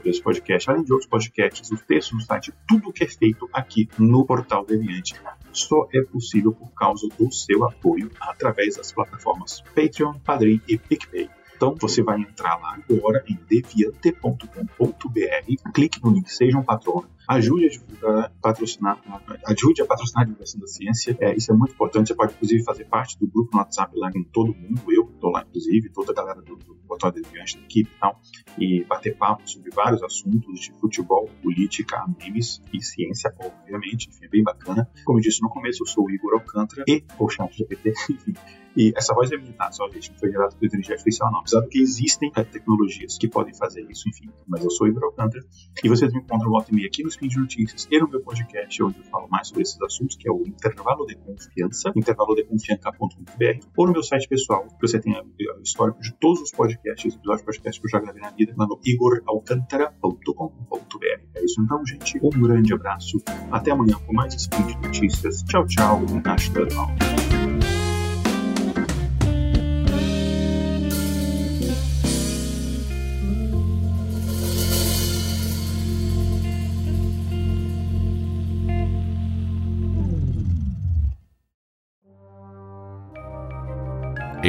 desse 0.00 0.22
podcast, 0.22 0.70
além 0.70 0.82
de 0.82 0.92
outros 0.92 1.08
podcasts, 1.08 1.70
os 1.70 1.82
textos 1.82 2.18
no 2.18 2.20
site, 2.20 2.52
tudo 2.68 2.92
que 2.92 3.04
é 3.04 3.08
feito 3.08 3.48
aqui 3.52 3.88
no 3.98 4.24
Portal 4.24 4.64
Deviante 4.64 5.14
só 5.52 5.88
é 5.92 6.02
possível 6.02 6.52
por 6.52 6.72
causa 6.72 7.08
do 7.18 7.30
seu 7.32 7.64
apoio 7.64 8.10
através 8.20 8.76
das 8.76 8.92
plataformas 8.92 9.62
Patreon, 9.74 10.14
Padrim 10.20 10.60
e 10.68 10.78
PicPay. 10.78 11.28
Então 11.56 11.74
você 11.78 12.02
vai 12.02 12.18
entrar 12.18 12.56
lá 12.56 12.78
agora 12.88 13.22
em 13.28 13.38
deviante.com.br, 13.48 15.72
clique 15.74 16.02
no 16.02 16.10
link 16.10 16.32
Seja 16.32 16.56
um 16.56 16.62
Patrono, 16.62 17.08
ajude 17.28 17.66
a 17.66 17.68
divulgar, 17.68 18.32
patrocinar, 18.42 19.00
ajude 19.46 19.82
a 19.82 19.86
patrocinar 19.86 20.22
a 20.22 20.26
divulgação 20.26 20.60
da 20.60 20.66
ciência. 20.66 21.16
É, 21.20 21.34
isso 21.34 21.52
é 21.52 21.54
muito 21.54 21.72
importante. 21.72 22.08
Você 22.08 22.14
pode, 22.14 22.34
inclusive, 22.34 22.64
fazer 22.64 22.84
parte 22.84 23.18
do 23.18 23.26
grupo 23.26 23.50
no 23.52 23.58
WhatsApp 23.58 23.96
lá 23.96 24.10
com 24.12 24.22
todo 24.24 24.54
mundo. 24.54 24.82
Eu 24.88 25.10
estou 25.14 25.30
lá, 25.30 25.44
inclusive, 25.48 25.90
toda 25.90 26.12
a 26.12 26.14
galera 26.14 26.42
do, 26.42 26.56
do 26.56 26.80
Botão 26.90 27.10
Deviante 27.10 27.56
da 27.56 27.64
equipe 27.64 27.90
e 27.90 28.00
tal, 28.00 28.20
e 28.58 28.84
bater 28.84 29.16
papo 29.16 29.48
sobre 29.48 29.70
vários 29.70 30.02
assuntos 30.02 30.60
de 30.60 30.72
futebol, 30.80 31.28
política, 31.42 32.04
memes 32.18 32.60
e 32.72 32.82
ciência, 32.82 33.32
obviamente. 33.38 34.08
Enfim, 34.08 34.24
é 34.24 34.28
bem 34.28 34.42
bacana. 34.42 34.90
Como 35.04 35.18
eu 35.18 35.22
disse 35.22 35.40
no 35.40 35.48
começo, 35.48 35.82
eu 35.82 35.86
sou 35.86 36.04
o 36.04 36.10
Igor 36.10 36.34
Alcântara 36.34 36.84
e 36.88 37.04
o 37.18 37.28
chat 37.28 37.56
GPT, 37.56 37.90
enfim. 38.10 38.34
E 38.76 38.92
essa 38.96 39.12
voz 39.14 39.30
é 39.32 39.36
minha, 39.36 39.52
tá? 39.52 39.70
Só, 39.72 39.88
gente, 39.88 40.12
foi 40.18 40.30
gerada 40.30 40.54
por 40.54 40.64
inteligência 40.64 40.94
artificial, 40.94 41.30
não. 41.32 41.40
Apesar 41.40 41.60
de 41.62 41.68
que 41.68 41.80
existem 41.80 42.30
tecnologias 42.30 43.18
que 43.18 43.28
podem 43.28 43.52
fazer 43.52 43.84
isso, 43.90 44.08
enfim. 44.08 44.30
Mas 44.46 44.62
eu 44.62 44.70
sou 44.70 44.86
o 44.86 44.90
Igor 44.90 45.04
Alcântara. 45.04 45.44
E 45.82 45.88
vocês 45.88 46.12
me 46.12 46.20
encontram 46.20 46.50
volta 46.50 46.70
e 46.74 46.86
aqui 46.86 47.02
no 47.02 47.10
Spin 47.20 47.28
de 47.28 47.38
Notícias 47.38 47.86
e 47.90 47.98
no 47.98 48.08
meu 48.08 48.22
podcast, 48.22 48.82
onde 48.82 48.98
eu 48.98 49.04
falo 49.04 49.28
mais 49.28 49.48
sobre 49.48 49.62
esses 49.62 49.78
assuntos, 49.82 50.16
que 50.16 50.26
é 50.28 50.32
o 50.32 50.42
Intervalo 50.46 51.04
de 51.06 51.14
Confiança, 51.16 51.92
intervalodeconfiança.br, 51.94 53.66
ou 53.76 53.86
no 53.86 53.92
meu 53.92 54.02
site 54.02 54.26
pessoal, 54.26 54.66
que 54.66 54.80
você 54.80 54.98
tem 54.98 55.14
o 55.14 55.26
histórico 55.62 56.00
de 56.00 56.14
todos 56.14 56.40
os 56.40 56.50
podcasts, 56.50 57.14
episódios 57.14 57.40
de 57.40 57.44
podcast 57.44 57.78
que 57.80 57.86
eu 57.86 57.90
já 57.90 58.00
gravei 58.00 58.22
na 58.22 58.30
vida, 58.30 58.54
lá 58.56 58.66
no 58.66 58.80
igoralcantara.com.br. 58.84 61.20
É 61.34 61.44
isso 61.44 61.60
então, 61.60 61.84
gente. 61.84 62.18
Um 62.22 62.30
grande 62.30 62.72
abraço. 62.72 63.18
Até 63.50 63.72
amanhã 63.72 63.98
com 64.06 64.14
mais 64.14 64.32
Spin 64.34 64.62
de 64.62 64.78
Notícias. 64.78 65.42
Tchau, 65.42 65.66
tchau. 65.66 66.00
Hasta 66.24 66.60
luego. 66.60 67.29